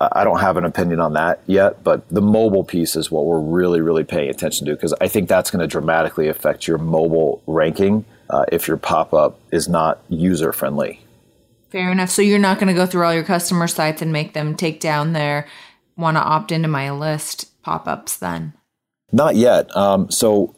I 0.00 0.24
don't 0.24 0.40
have 0.40 0.56
an 0.56 0.64
opinion 0.64 0.98
on 0.98 1.12
that 1.12 1.40
yet, 1.46 1.84
but 1.84 2.08
the 2.08 2.22
mobile 2.22 2.64
piece 2.64 2.96
is 2.96 3.10
what 3.10 3.26
we're 3.26 3.40
really, 3.40 3.82
really 3.82 4.02
paying 4.02 4.30
attention 4.30 4.66
to 4.66 4.72
because 4.72 4.94
I 4.98 5.08
think 5.08 5.28
that's 5.28 5.50
going 5.50 5.60
to 5.60 5.66
dramatically 5.66 6.28
affect 6.28 6.66
your 6.66 6.78
mobile 6.78 7.42
ranking 7.46 8.06
uh, 8.30 8.46
if 8.50 8.66
your 8.66 8.78
pop 8.78 9.12
up 9.12 9.38
is 9.52 9.68
not 9.68 10.00
user 10.08 10.52
friendly. 10.52 11.00
Fair 11.68 11.92
enough. 11.92 12.08
So 12.08 12.22
you're 12.22 12.38
not 12.38 12.58
going 12.58 12.68
to 12.68 12.74
go 12.74 12.86
through 12.86 13.04
all 13.04 13.12
your 13.12 13.24
customer 13.24 13.68
sites 13.68 14.00
and 14.00 14.10
make 14.10 14.32
them 14.32 14.56
take 14.56 14.80
down 14.80 15.12
their 15.12 15.46
want 16.00 16.16
to 16.16 16.22
opt 16.22 16.50
into 16.50 16.66
my 16.66 16.90
list 16.90 17.62
pop 17.62 17.86
ups 17.86 18.16
then? 18.16 18.54
Not 19.12 19.36
yet. 19.36 19.74
Um, 19.76 20.10
so 20.10 20.54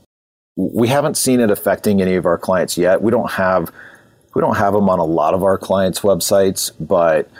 we 0.56 0.88
haven't 0.88 1.16
seen 1.16 1.40
it 1.40 1.50
affecting 1.50 2.00
any 2.00 2.14
of 2.14 2.26
our 2.26 2.38
clients 2.38 2.78
yet. 2.78 3.02
We 3.02 3.10
don't 3.10 3.32
have 3.32 3.72
we 4.34 4.40
don't 4.40 4.56
have 4.56 4.72
them 4.72 4.88
on 4.88 4.98
a 4.98 5.04
lot 5.04 5.34
of 5.34 5.42
our 5.42 5.58
clients' 5.58 6.00
websites, 6.00 6.72
but 6.80 7.30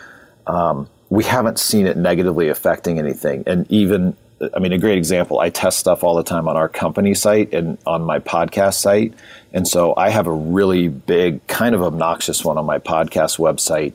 um, 0.46 0.88
we 1.08 1.24
haven't 1.24 1.58
seen 1.58 1.86
it 1.86 1.96
negatively 1.96 2.48
affecting 2.48 2.98
anything. 2.98 3.44
And 3.46 3.70
even, 3.70 4.16
I 4.54 4.58
mean, 4.58 4.72
a 4.72 4.78
great 4.78 4.98
example, 4.98 5.40
I 5.40 5.50
test 5.50 5.78
stuff 5.78 6.04
all 6.04 6.14
the 6.14 6.22
time 6.22 6.48
on 6.48 6.56
our 6.56 6.68
company 6.68 7.14
site 7.14 7.52
and 7.54 7.78
on 7.86 8.02
my 8.02 8.18
podcast 8.18 8.74
site. 8.74 9.14
And 9.52 9.66
so 9.66 9.94
I 9.96 10.10
have 10.10 10.26
a 10.26 10.32
really 10.32 10.88
big, 10.88 11.46
kind 11.46 11.74
of 11.74 11.82
obnoxious 11.82 12.44
one 12.44 12.58
on 12.58 12.66
my 12.66 12.78
podcast 12.78 13.38
website 13.38 13.94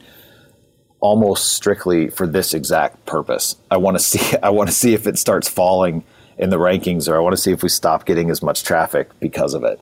almost 1.00 1.54
strictly 1.54 2.10
for 2.10 2.26
this 2.26 2.54
exact 2.54 3.06
purpose. 3.06 3.56
I 3.70 3.78
want 3.78 3.98
to 3.98 4.04
see 4.04 4.38
I 4.44 4.50
want 4.50 4.70
to 4.70 4.76
see 4.76 4.94
if 4.94 5.08
it 5.08 5.18
starts 5.18 5.48
falling 5.48 6.04
in 6.38 6.50
the 6.50 6.58
rankings 6.58 7.08
or 7.08 7.16
I 7.16 7.20
want 7.20 7.34
to 7.34 7.42
see 7.42 7.52
if 7.52 7.64
we 7.64 7.70
stop 7.70 8.06
getting 8.06 8.30
as 8.30 8.42
much 8.42 8.64
traffic 8.64 9.10
because 9.20 9.54
of 9.54 9.64
it. 9.64 9.80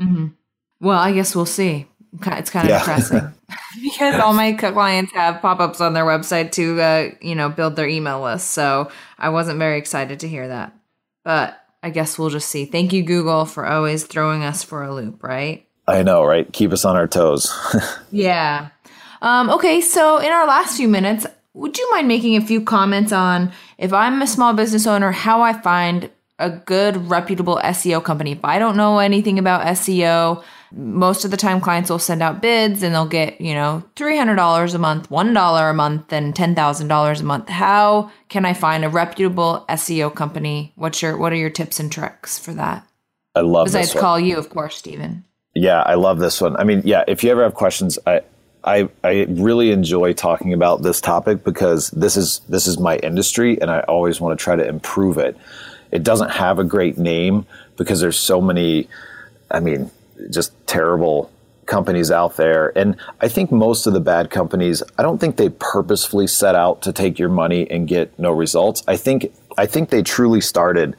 Mm-hmm. 0.00 0.28
Well, 0.80 0.98
I 0.98 1.12
guess 1.12 1.36
we'll 1.36 1.46
see. 1.46 1.86
It's 2.20 2.50
kind 2.50 2.66
of 2.66 2.70
yeah. 2.70 2.78
depressing 2.80 3.32
because 3.82 4.20
all 4.20 4.34
my 4.34 4.52
clients 4.52 5.12
have 5.12 5.40
pop-ups 5.40 5.80
on 5.80 5.94
their 5.94 6.04
website 6.04 6.52
to, 6.52 6.80
uh, 6.80 7.10
you 7.20 7.34
know, 7.34 7.48
build 7.48 7.76
their 7.76 7.88
email 7.88 8.22
list. 8.22 8.50
So 8.50 8.90
I 9.18 9.30
wasn't 9.30 9.58
very 9.58 9.78
excited 9.78 10.20
to 10.20 10.28
hear 10.28 10.48
that, 10.48 10.76
but 11.24 11.58
I 11.82 11.90
guess 11.90 12.18
we'll 12.18 12.30
just 12.30 12.48
see. 12.48 12.66
Thank 12.66 12.92
you, 12.92 13.02
Google, 13.02 13.46
for 13.46 13.66
always 13.66 14.04
throwing 14.04 14.44
us 14.44 14.62
for 14.62 14.82
a 14.82 14.94
loop. 14.94 15.22
Right? 15.22 15.66
I 15.88 16.02
know, 16.02 16.24
right? 16.24 16.50
Keep 16.52 16.72
us 16.72 16.84
on 16.84 16.96
our 16.96 17.08
toes. 17.08 17.52
yeah. 18.10 18.68
Um, 19.20 19.50
okay, 19.50 19.80
so 19.80 20.18
in 20.18 20.30
our 20.30 20.46
last 20.46 20.76
few 20.76 20.88
minutes, 20.88 21.26
would 21.54 21.78
you 21.78 21.90
mind 21.90 22.08
making 22.08 22.36
a 22.36 22.40
few 22.40 22.60
comments 22.60 23.12
on 23.12 23.52
if 23.78 23.92
I'm 23.92 24.22
a 24.22 24.26
small 24.26 24.52
business 24.52 24.86
owner, 24.86 25.12
how 25.12 25.42
I 25.42 25.52
find 25.52 26.10
a 26.38 26.50
good, 26.50 27.08
reputable 27.08 27.60
SEO 27.62 28.02
company? 28.02 28.32
If 28.32 28.44
I 28.44 28.58
don't 28.58 28.76
know 28.76 28.98
anything 28.98 29.38
about 29.38 29.66
SEO, 29.66 30.42
most 30.74 31.24
of 31.24 31.30
the 31.30 31.36
time 31.36 31.60
clients 31.60 31.90
will 31.90 31.98
send 31.98 32.22
out 32.22 32.40
bids 32.40 32.82
and 32.82 32.94
they'll 32.94 33.06
get, 33.06 33.40
you 33.40 33.54
know, 33.54 33.82
$300 33.96 34.74
a 34.74 34.78
month, 34.78 35.10
$1 35.10 35.70
a 35.70 35.74
month, 35.74 36.12
and 36.12 36.34
$10,000 36.34 37.20
a 37.20 37.24
month. 37.24 37.48
How 37.48 38.10
can 38.28 38.44
I 38.44 38.54
find 38.54 38.84
a 38.84 38.88
reputable 38.88 39.64
SEO 39.68 40.14
company? 40.14 40.72
What's 40.76 41.02
your, 41.02 41.16
what 41.16 41.32
are 41.32 41.36
your 41.36 41.50
tips 41.50 41.78
and 41.80 41.90
tricks 41.90 42.38
for 42.38 42.54
that? 42.54 42.86
I 43.34 43.40
love 43.40 43.66
Besides 43.66 43.94
call 43.94 44.18
you, 44.18 44.36
of 44.36 44.50
course, 44.50 44.76
Stephen. 44.76 45.24
Yeah, 45.54 45.82
I 45.82 45.94
love 45.94 46.18
this 46.18 46.40
one. 46.40 46.56
I 46.56 46.64
mean, 46.64 46.82
yeah, 46.84 47.04
if 47.06 47.22
you 47.22 47.30
ever 47.30 47.42
have 47.42 47.54
questions, 47.54 47.98
I, 48.06 48.22
I, 48.64 48.88
I 49.02 49.26
really 49.28 49.70
enjoy 49.70 50.12
talking 50.12 50.52
about 50.52 50.82
this 50.82 51.00
topic 51.00 51.44
because 51.44 51.90
this 51.90 52.16
is 52.16 52.40
this 52.48 52.66
is 52.66 52.78
my 52.78 52.96
industry 52.98 53.60
and 53.60 53.70
I 53.70 53.80
always 53.80 54.20
want 54.20 54.38
to 54.38 54.42
try 54.42 54.56
to 54.56 54.66
improve 54.66 55.18
it. 55.18 55.36
It 55.90 56.02
doesn't 56.04 56.30
have 56.30 56.58
a 56.58 56.64
great 56.64 56.96
name 56.96 57.44
because 57.76 58.00
there's 58.00 58.18
so 58.18 58.40
many 58.40 58.88
I 59.50 59.60
mean 59.60 59.90
just 60.30 60.52
terrible 60.66 61.30
companies 61.66 62.10
out 62.10 62.36
there 62.36 62.76
and 62.76 62.96
I 63.20 63.28
think 63.28 63.52
most 63.52 63.86
of 63.86 63.92
the 63.92 64.00
bad 64.00 64.30
companies 64.30 64.82
I 64.98 65.02
don't 65.02 65.18
think 65.18 65.36
they 65.36 65.48
purposefully 65.48 66.26
set 66.26 66.54
out 66.54 66.82
to 66.82 66.92
take 66.92 67.18
your 67.18 67.28
money 67.28 67.70
and 67.70 67.86
get 67.86 68.18
no 68.18 68.32
results. 68.32 68.82
I 68.88 68.96
think 68.96 69.32
I 69.56 69.66
think 69.66 69.90
they 69.90 70.02
truly 70.02 70.40
started 70.40 70.96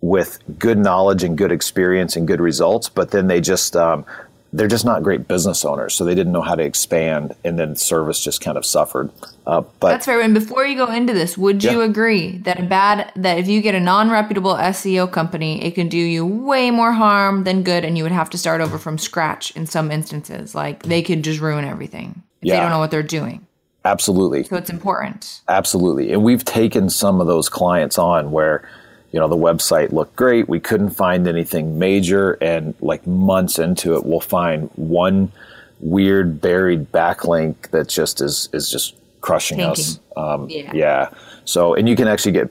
with 0.00 0.38
good 0.58 0.78
knowledge 0.78 1.24
and 1.24 1.36
good 1.36 1.52
experience 1.52 2.16
and 2.16 2.26
good 2.26 2.40
results, 2.40 2.88
but 2.88 3.10
then 3.10 3.26
they 3.26 3.40
just 3.40 3.76
um, 3.76 4.04
they're 4.52 4.68
just 4.68 4.84
not 4.84 5.02
great 5.02 5.28
business 5.28 5.64
owners, 5.64 5.94
so 5.94 6.04
they 6.04 6.14
didn't 6.14 6.32
know 6.32 6.40
how 6.40 6.54
to 6.54 6.62
expand, 6.62 7.34
and 7.44 7.58
then 7.58 7.76
service 7.76 8.22
just 8.22 8.40
kind 8.40 8.56
of 8.56 8.64
suffered. 8.64 9.10
Uh, 9.46 9.60
but 9.80 9.90
that's 9.90 10.06
fair. 10.06 10.20
And 10.20 10.32
before 10.32 10.64
you 10.64 10.76
go 10.76 10.90
into 10.90 11.12
this, 11.12 11.36
would 11.36 11.62
yeah. 11.62 11.72
you 11.72 11.82
agree 11.82 12.38
that 12.38 12.58
a 12.58 12.62
bad 12.62 13.12
that 13.16 13.38
if 13.38 13.46
you 13.46 13.60
get 13.60 13.74
a 13.74 13.80
non-reputable 13.80 14.54
SEO 14.54 15.10
company, 15.10 15.62
it 15.62 15.74
can 15.74 15.88
do 15.88 15.98
you 15.98 16.24
way 16.24 16.70
more 16.70 16.92
harm 16.92 17.44
than 17.44 17.62
good, 17.62 17.84
and 17.84 17.98
you 17.98 18.04
would 18.04 18.12
have 18.12 18.30
to 18.30 18.38
start 18.38 18.60
over 18.60 18.78
from 18.78 18.96
scratch 18.96 19.50
in 19.52 19.66
some 19.66 19.90
instances. 19.90 20.54
Like 20.54 20.82
they 20.82 21.02
could 21.02 21.22
just 21.22 21.40
ruin 21.40 21.64
everything 21.64 22.22
if 22.40 22.48
yeah. 22.48 22.54
they 22.54 22.60
don't 22.60 22.70
know 22.70 22.78
what 22.78 22.90
they're 22.90 23.02
doing. 23.02 23.46
Absolutely. 23.84 24.44
So 24.44 24.56
it's 24.56 24.70
important. 24.70 25.42
Absolutely, 25.48 26.12
and 26.12 26.24
we've 26.24 26.44
taken 26.44 26.88
some 26.88 27.20
of 27.20 27.26
those 27.26 27.50
clients 27.50 27.98
on 27.98 28.30
where 28.30 28.66
you 29.12 29.18
know 29.18 29.28
the 29.28 29.36
website 29.36 29.92
looked 29.92 30.16
great. 30.16 30.48
We 30.48 30.60
couldn't 30.60 30.90
find 30.90 31.26
anything 31.26 31.78
major. 31.78 32.32
And 32.34 32.74
like 32.80 33.06
months 33.06 33.58
into 33.58 33.94
it 33.96 34.04
we'll 34.04 34.20
find 34.20 34.70
one 34.76 35.32
weird 35.80 36.40
buried 36.40 36.90
backlink 36.92 37.70
that 37.70 37.88
just 37.88 38.20
is 38.20 38.48
is 38.52 38.70
just 38.70 38.94
crushing 39.20 39.58
Tanking. 39.58 39.82
us 39.82 40.00
um, 40.16 40.48
yeah. 40.50 40.72
yeah. 40.74 41.10
So 41.44 41.74
and 41.74 41.88
you 41.88 41.96
can 41.96 42.08
actually 42.08 42.32
get 42.32 42.50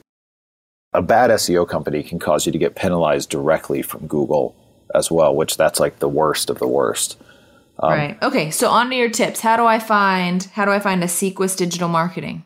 a 0.94 1.02
bad 1.02 1.30
seo 1.30 1.68
company 1.68 2.02
can 2.02 2.18
cause 2.18 2.46
you 2.46 2.52
to 2.52 2.58
get 2.58 2.74
penalized 2.74 3.28
directly 3.28 3.82
from 3.82 4.06
google 4.06 4.54
as 4.94 5.10
well 5.10 5.34
which 5.34 5.58
that's 5.58 5.78
like 5.78 5.98
the 5.98 6.08
worst 6.08 6.50
of 6.50 6.58
the 6.58 6.68
worst. 6.68 7.20
Um, 7.80 7.92
right. 7.92 8.22
Okay. 8.22 8.50
So 8.50 8.70
on 8.70 8.90
to 8.90 8.96
your 8.96 9.08
tips. 9.10 9.40
How 9.40 9.56
do 9.56 9.64
i 9.64 9.78
find 9.78 10.42
how 10.54 10.64
do 10.64 10.72
i 10.72 10.80
find 10.80 11.04
a 11.04 11.06
seequs 11.06 11.56
digital 11.56 11.88
marketing? 11.88 12.44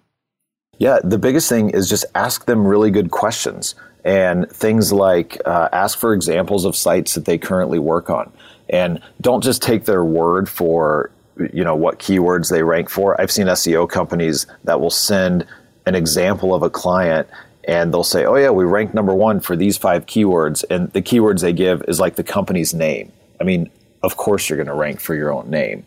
Yeah, 0.79 0.99
the 1.05 1.19
biggest 1.19 1.49
thing 1.49 1.71
is 1.71 1.89
just 1.89 2.05
ask 2.15 2.47
them 2.47 2.67
really 2.67 2.91
good 2.91 3.13
questions 3.13 3.77
and 4.05 4.51
things 4.51 4.93
like 4.93 5.41
uh, 5.47 5.69
ask 5.73 5.99
for 5.99 6.13
examples 6.13 6.65
of 6.65 6.75
sites 6.75 7.15
that 7.15 7.25
they 7.25 7.39
currently 7.39 7.79
work 7.79 8.11
on. 8.11 8.33
And 8.69 9.01
don't 9.21 9.43
just 9.43 9.63
take 9.63 9.85
their 9.85 10.05
word 10.05 10.49
for 10.49 11.11
you 11.53 11.65
know 11.65 11.75
what 11.75 11.99
keywords 11.99 12.51
they 12.51 12.63
rank 12.63 12.91
for. 12.91 13.21
I've 13.21 13.31
seen 13.31 13.47
seo 13.47 13.89
companies 13.89 14.47
that 14.65 14.81
will 14.81 14.91
send 14.91 15.47
an 15.87 15.95
example 15.95 16.55
of 16.55 16.63
a 16.63 16.71
client 16.71 17.29
and 17.67 17.93
they'll 17.93 18.05
say 18.05 18.25
oh 18.25 18.37
yeah 18.37 18.51
we 18.51 18.65
rank 18.65 18.93
number 18.93 19.15
one 19.15 19.41
for 19.41 19.57
these 19.57 19.77
five 19.77 20.07
keywords. 20.07 20.65
And 20.69 20.93
the 20.93 21.03
keywords 21.03 21.41
they 21.41 21.53
give 21.53 21.83
is 21.89 22.01
like 22.01 22.17
the 22.17 22.25
company's 22.25 22.75
name. 22.75 23.13
I 23.41 23.45
mean 23.45 23.71
of 24.03 24.17
course 24.17 24.49
you're 24.49 24.57
going 24.57 24.67
to 24.67 24.75
rank 24.75 25.01
for 25.01 25.15
your 25.15 25.33
own 25.33 25.49
name. 25.49 25.85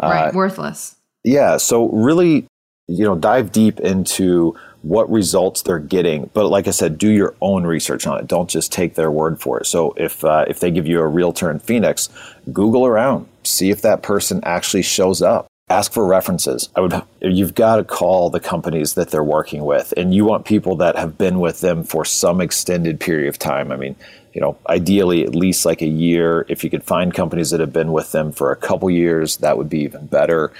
Right 0.00 0.28
uh, 0.28 0.32
worthless. 0.34 0.96
yeah 1.24 1.56
so 1.56 1.88
really 1.90 2.46
you 2.88 3.04
know 3.04 3.14
dive 3.14 3.52
deep 3.52 3.80
into 3.80 4.56
what 4.82 5.10
results 5.10 5.62
they're 5.62 5.78
getting. 5.78 6.30
But 6.34 6.48
like 6.48 6.66
I 6.66 6.70
said, 6.72 6.98
do 6.98 7.08
your 7.08 7.34
own 7.40 7.64
research 7.64 8.06
on 8.06 8.18
it. 8.18 8.26
Don't 8.26 8.50
just 8.50 8.72
take 8.72 8.94
their 8.94 9.10
word 9.10 9.40
for 9.40 9.60
it. 9.60 9.66
So 9.66 9.94
if 9.96 10.24
uh, 10.24 10.44
if 10.48 10.60
they 10.60 10.70
give 10.70 10.86
you 10.86 11.00
a 11.00 11.06
realtor 11.06 11.50
in 11.50 11.58
Phoenix, 11.58 12.08
Google 12.52 12.86
around, 12.86 13.26
see 13.44 13.70
if 13.70 13.82
that 13.82 14.02
person 14.02 14.40
actually 14.44 14.82
shows 14.82 15.22
up. 15.22 15.46
Ask 15.68 15.92
for 15.92 16.04
references. 16.04 16.68
I 16.76 16.80
would 16.80 17.00
you've 17.20 17.54
got 17.54 17.76
to 17.76 17.84
call 17.84 18.28
the 18.28 18.40
companies 18.40 18.94
that 18.94 19.10
they're 19.10 19.24
working 19.24 19.64
with, 19.64 19.94
and 19.96 20.14
you 20.14 20.24
want 20.24 20.44
people 20.44 20.76
that 20.76 20.96
have 20.96 21.16
been 21.16 21.40
with 21.40 21.60
them 21.60 21.84
for 21.84 22.04
some 22.04 22.40
extended 22.40 23.00
period 23.00 23.28
of 23.28 23.38
time. 23.38 23.72
I 23.72 23.76
mean, 23.76 23.96
you 24.34 24.40
know, 24.40 24.58
ideally 24.68 25.22
at 25.24 25.34
least 25.34 25.64
like 25.64 25.80
a 25.80 25.86
year. 25.86 26.44
If 26.48 26.64
you 26.64 26.70
could 26.70 26.84
find 26.84 27.14
companies 27.14 27.50
that 27.50 27.60
have 27.60 27.72
been 27.72 27.92
with 27.92 28.12
them 28.12 28.32
for 28.32 28.50
a 28.50 28.56
couple 28.56 28.90
years, 28.90 29.38
that 29.38 29.56
would 29.56 29.70
be 29.70 29.80
even 29.80 30.06
better. 30.06 30.52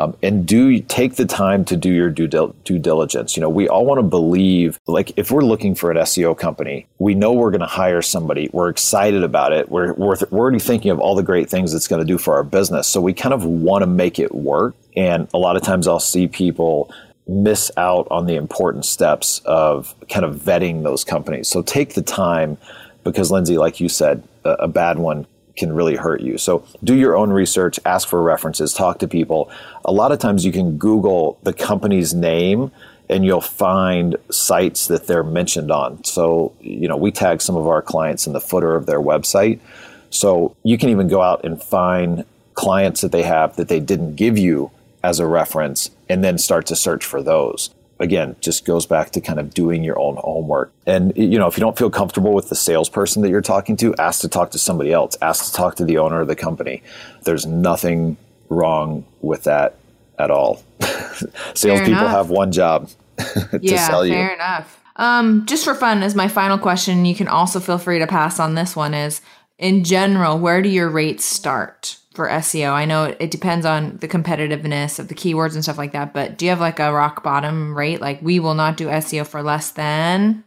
Um, 0.00 0.16
and 0.22 0.46
do 0.46 0.80
take 0.80 1.16
the 1.16 1.26
time 1.26 1.62
to 1.66 1.76
do 1.76 1.92
your 1.92 2.08
due, 2.08 2.26
due 2.64 2.78
diligence. 2.78 3.36
You 3.36 3.42
know, 3.42 3.50
we 3.50 3.68
all 3.68 3.84
want 3.84 3.98
to 3.98 4.02
believe, 4.02 4.80
like, 4.86 5.12
if 5.18 5.30
we're 5.30 5.42
looking 5.42 5.74
for 5.74 5.90
an 5.90 5.98
SEO 5.98 6.38
company, 6.38 6.86
we 6.98 7.14
know 7.14 7.34
we're 7.34 7.50
going 7.50 7.60
to 7.60 7.66
hire 7.66 8.00
somebody. 8.00 8.48
We're 8.50 8.70
excited 8.70 9.22
about 9.22 9.52
it. 9.52 9.68
We're, 9.68 9.92
we're, 9.92 10.16
we're 10.30 10.38
already 10.38 10.58
thinking 10.58 10.90
of 10.90 11.00
all 11.00 11.14
the 11.14 11.22
great 11.22 11.50
things 11.50 11.74
it's 11.74 11.86
going 11.86 12.00
to 12.00 12.06
do 12.06 12.16
for 12.16 12.34
our 12.34 12.42
business. 12.42 12.88
So 12.88 12.98
we 13.02 13.12
kind 13.12 13.34
of 13.34 13.44
want 13.44 13.82
to 13.82 13.86
make 13.86 14.18
it 14.18 14.34
work. 14.34 14.74
And 14.96 15.28
a 15.34 15.38
lot 15.38 15.56
of 15.56 15.62
times 15.62 15.86
I'll 15.86 16.00
see 16.00 16.26
people 16.26 16.90
miss 17.26 17.70
out 17.76 18.08
on 18.10 18.24
the 18.24 18.36
important 18.36 18.86
steps 18.86 19.42
of 19.44 19.94
kind 20.08 20.24
of 20.24 20.36
vetting 20.36 20.82
those 20.82 21.04
companies. 21.04 21.48
So 21.48 21.60
take 21.60 21.92
the 21.92 22.02
time 22.02 22.56
because, 23.04 23.30
Lindsay, 23.30 23.58
like 23.58 23.80
you 23.80 23.90
said, 23.90 24.22
a, 24.44 24.50
a 24.50 24.68
bad 24.68 24.98
one 24.98 25.26
can 25.60 25.72
really 25.72 25.94
hurt 25.94 26.20
you. 26.20 26.36
So 26.38 26.64
do 26.82 26.94
your 26.94 27.16
own 27.16 27.30
research, 27.30 27.78
ask 27.86 28.08
for 28.08 28.20
references, 28.20 28.72
talk 28.72 28.98
to 28.98 29.06
people. 29.06 29.50
A 29.84 29.92
lot 29.92 30.10
of 30.10 30.18
times 30.18 30.44
you 30.44 30.50
can 30.50 30.76
Google 30.76 31.38
the 31.44 31.52
company's 31.52 32.12
name 32.12 32.72
and 33.08 33.24
you'll 33.24 33.40
find 33.40 34.16
sites 34.30 34.88
that 34.88 35.06
they're 35.06 35.22
mentioned 35.22 35.70
on. 35.70 36.02
So, 36.04 36.52
you 36.60 36.88
know, 36.88 36.96
we 36.96 37.12
tag 37.12 37.42
some 37.42 37.56
of 37.56 37.68
our 37.68 37.82
clients 37.82 38.26
in 38.26 38.32
the 38.32 38.40
footer 38.40 38.74
of 38.74 38.86
their 38.86 39.00
website. 39.00 39.60
So 40.10 40.56
you 40.64 40.78
can 40.78 40.88
even 40.88 41.06
go 41.08 41.22
out 41.22 41.44
and 41.44 41.62
find 41.62 42.24
clients 42.54 43.00
that 43.02 43.12
they 43.12 43.22
have 43.22 43.56
that 43.56 43.68
they 43.68 43.80
didn't 43.80 44.16
give 44.16 44.38
you 44.38 44.70
as 45.02 45.20
a 45.20 45.26
reference 45.26 45.90
and 46.08 46.22
then 46.24 46.38
start 46.38 46.66
to 46.66 46.76
search 46.76 47.04
for 47.04 47.22
those 47.22 47.70
again, 48.00 48.34
just 48.40 48.64
goes 48.64 48.86
back 48.86 49.10
to 49.10 49.20
kind 49.20 49.38
of 49.38 49.54
doing 49.54 49.84
your 49.84 49.98
own 49.98 50.16
homework. 50.16 50.72
And, 50.86 51.16
you 51.16 51.38
know, 51.38 51.46
if 51.46 51.56
you 51.56 51.60
don't 51.60 51.78
feel 51.78 51.90
comfortable 51.90 52.32
with 52.32 52.48
the 52.48 52.56
salesperson 52.56 53.22
that 53.22 53.28
you're 53.28 53.42
talking 53.42 53.76
to, 53.76 53.94
ask 53.96 54.22
to 54.22 54.28
talk 54.28 54.50
to 54.52 54.58
somebody 54.58 54.92
else, 54.92 55.16
ask 55.22 55.44
to 55.44 55.52
talk 55.52 55.76
to 55.76 55.84
the 55.84 55.98
owner 55.98 56.22
of 56.22 56.26
the 56.26 56.34
company. 56.34 56.82
There's 57.22 57.46
nothing 57.46 58.16
wrong 58.48 59.04
with 59.20 59.44
that 59.44 59.76
at 60.18 60.30
all. 60.30 60.62
Salespeople 61.54 62.08
have 62.08 62.30
one 62.30 62.50
job. 62.50 62.90
to 63.18 63.58
yeah, 63.60 63.86
sell 63.86 64.04
you. 64.04 64.14
fair 64.14 64.34
enough. 64.34 64.82
Um, 64.96 65.44
just 65.44 65.64
for 65.64 65.74
fun, 65.74 66.02
as 66.02 66.14
my 66.14 66.26
final 66.26 66.56
question, 66.56 67.04
you 67.04 67.14
can 67.14 67.28
also 67.28 67.60
feel 67.60 67.76
free 67.76 67.98
to 67.98 68.06
pass 68.06 68.40
on 68.40 68.54
this 68.54 68.74
one. 68.74 68.94
Is 68.94 69.20
in 69.58 69.84
general, 69.84 70.38
where 70.38 70.62
do 70.62 70.70
your 70.70 70.88
rates 70.88 71.26
start 71.26 71.98
for 72.20 72.28
SEO? 72.28 72.70
I 72.70 72.84
know 72.84 73.04
it, 73.18 73.30
depends 73.30 73.64
on 73.64 73.96
the 74.02 74.06
competitiveness 74.06 74.98
of 74.98 75.08
the 75.08 75.14
keywords 75.14 75.54
and 75.54 75.62
stuff 75.62 75.78
like 75.78 75.92
that, 75.92 76.12
but 76.12 76.36
do 76.36 76.44
you 76.44 76.50
have 76.50 76.60
like 76.60 76.78
a 76.78 76.92
rock 76.92 77.22
bottom 77.22 77.74
rate? 77.74 78.02
Like 78.02 78.20
we 78.20 78.38
will 78.40 78.52
not 78.52 78.76
do 78.76 78.88
SEO 78.88 79.26
for 79.26 79.42
less 79.42 79.70
than. 79.70 80.44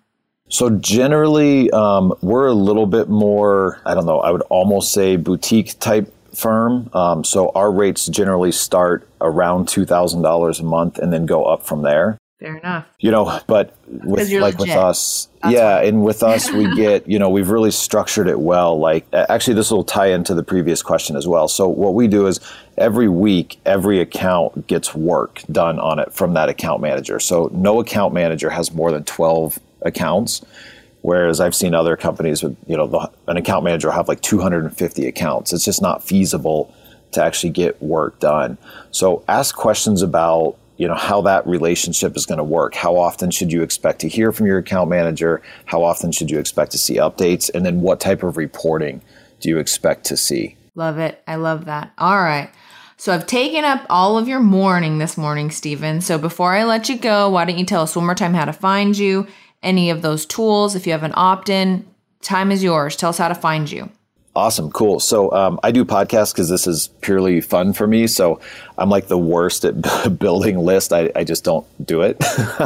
So 0.49 0.69
generally, 0.69 1.71
um, 1.71 2.13
we're 2.21 2.45
a 2.45 2.53
little 2.53 2.85
bit 2.85 3.09
more. 3.09 3.81
I 3.87 3.95
don't 3.95 4.05
know. 4.05 4.19
I 4.19 4.29
would 4.29 4.43
almost 4.49 4.93
say 4.93 5.15
boutique 5.15 5.79
type 5.79 6.13
firm. 6.35 6.91
Um, 6.93 7.23
so 7.23 7.51
our 7.55 7.71
rates 7.71 8.05
generally 8.05 8.51
start 8.51 9.09
around 9.19 9.67
two 9.67 9.83
thousand 9.83 10.21
dollars 10.21 10.59
a 10.59 10.63
month 10.63 10.99
and 10.99 11.11
then 11.11 11.25
go 11.25 11.45
up 11.45 11.63
from 11.63 11.81
there. 11.81 12.19
Fair 12.43 12.57
enough. 12.57 12.85
You 12.99 13.09
know, 13.09 13.39
but 13.47 13.73
with 13.87 14.29
like 14.33 14.57
with 14.57 14.69
us, 14.71 15.29
That's 15.41 15.53
yeah, 15.53 15.79
and 15.79 16.03
with 16.03 16.23
us, 16.23 16.51
we 16.51 16.75
get 16.75 17.07
you 17.07 17.17
know 17.17 17.29
we've 17.29 17.49
really 17.49 17.71
structured 17.71 18.27
it 18.27 18.37
well. 18.37 18.77
Like 18.77 19.05
actually, 19.13 19.53
this 19.53 19.71
will 19.71 19.85
tie 19.85 20.07
into 20.07 20.33
the 20.33 20.43
previous 20.43 20.81
question 20.81 21.15
as 21.15 21.25
well. 21.25 21.47
So 21.47 21.69
what 21.69 21.93
we 21.93 22.09
do 22.09 22.27
is 22.27 22.41
every 22.77 23.07
week, 23.07 23.61
every 23.65 24.01
account 24.01 24.67
gets 24.67 24.93
work 24.93 25.41
done 25.53 25.79
on 25.79 25.99
it 25.99 26.11
from 26.11 26.33
that 26.33 26.49
account 26.49 26.81
manager. 26.81 27.17
So 27.17 27.49
no 27.53 27.79
account 27.79 28.13
manager 28.13 28.49
has 28.49 28.73
more 28.73 28.91
than 28.91 29.05
twelve 29.05 29.57
accounts. 29.81 30.43
Whereas 31.01 31.39
I've 31.39 31.55
seen 31.55 31.73
other 31.73 31.95
companies 31.95 32.43
with, 32.43 32.57
you 32.67 32.75
know, 32.75 32.87
the, 32.87 33.09
an 33.27 33.35
account 33.35 33.63
manager 33.65 33.87
will 33.89 33.95
have 33.95 34.07
like 34.07 34.21
250 34.21 35.05
accounts. 35.05 35.51
It's 35.51 35.65
just 35.65 35.81
not 35.81 36.01
feasible 36.01 36.73
to 37.11 37.21
actually 37.21 37.49
get 37.49 37.81
work 37.83 38.19
done. 38.19 38.57
So 38.91 39.21
ask 39.27 39.53
questions 39.53 40.01
about, 40.01 40.55
you 40.77 40.87
know, 40.87 40.95
how 40.95 41.21
that 41.21 41.45
relationship 41.45 42.15
is 42.15 42.25
going 42.25 42.39
to 42.39 42.43
work. 42.43 42.75
How 42.75 42.95
often 42.97 43.31
should 43.31 43.51
you 43.51 43.61
expect 43.61 43.99
to 44.01 44.09
hear 44.09 44.31
from 44.31 44.47
your 44.47 44.57
account 44.57 44.89
manager? 44.89 45.41
How 45.65 45.83
often 45.83 46.11
should 46.11 46.31
you 46.31 46.39
expect 46.39 46.71
to 46.71 46.77
see 46.77 46.95
updates? 46.95 47.49
And 47.53 47.65
then 47.65 47.81
what 47.81 47.99
type 47.99 48.23
of 48.23 48.37
reporting 48.37 49.01
do 49.39 49.49
you 49.49 49.59
expect 49.59 50.05
to 50.05 50.17
see? 50.17 50.57
Love 50.75 50.97
it. 50.97 51.21
I 51.27 51.35
love 51.35 51.65
that. 51.65 51.91
All 51.97 52.17
right. 52.17 52.49
So 52.97 53.13
I've 53.13 53.27
taken 53.27 53.63
up 53.65 53.85
all 53.89 54.17
of 54.17 54.27
your 54.27 54.39
morning 54.39 54.97
this 54.97 55.17
morning, 55.17 55.51
Stephen. 55.51 56.01
So 56.01 56.17
before 56.17 56.53
I 56.53 56.63
let 56.63 56.89
you 56.89 56.97
go, 56.97 57.29
why 57.29 57.45
don't 57.45 57.57
you 57.57 57.65
tell 57.65 57.81
us 57.81 57.95
one 57.95 58.05
more 58.05 58.15
time 58.15 58.33
how 58.33 58.45
to 58.45 58.53
find 58.53 58.97
you, 58.97 59.27
any 59.61 59.89
of 59.89 60.01
those 60.01 60.25
tools? 60.25 60.75
If 60.75 60.87
you 60.87 60.93
have 60.93 61.03
an 61.03 61.13
opt 61.15 61.49
in, 61.49 61.85
time 62.21 62.51
is 62.51 62.63
yours. 62.63 62.95
Tell 62.95 63.09
us 63.09 63.17
how 63.17 63.27
to 63.27 63.35
find 63.35 63.69
you. 63.69 63.89
Awesome, 64.35 64.71
cool. 64.71 64.99
So 64.99 65.31
um, 65.31 65.59
I 65.61 65.71
do 65.71 65.85
podcasts 65.85 66.33
because 66.33 66.49
this 66.49 66.65
is 66.65 66.87
purely 67.01 67.39
fun 67.39 67.71
for 67.73 67.85
me. 67.85 68.07
So 68.07 68.39
I'm 68.77 68.89
like 68.89 69.07
the 69.07 69.17
worst 69.17 69.65
at 69.65 70.19
building 70.19 70.57
list. 70.57 70.93
I, 70.93 71.11
I 71.15 71.23
just 71.23 71.43
don't 71.43 71.65
do 71.85 72.01
it. 72.01 72.21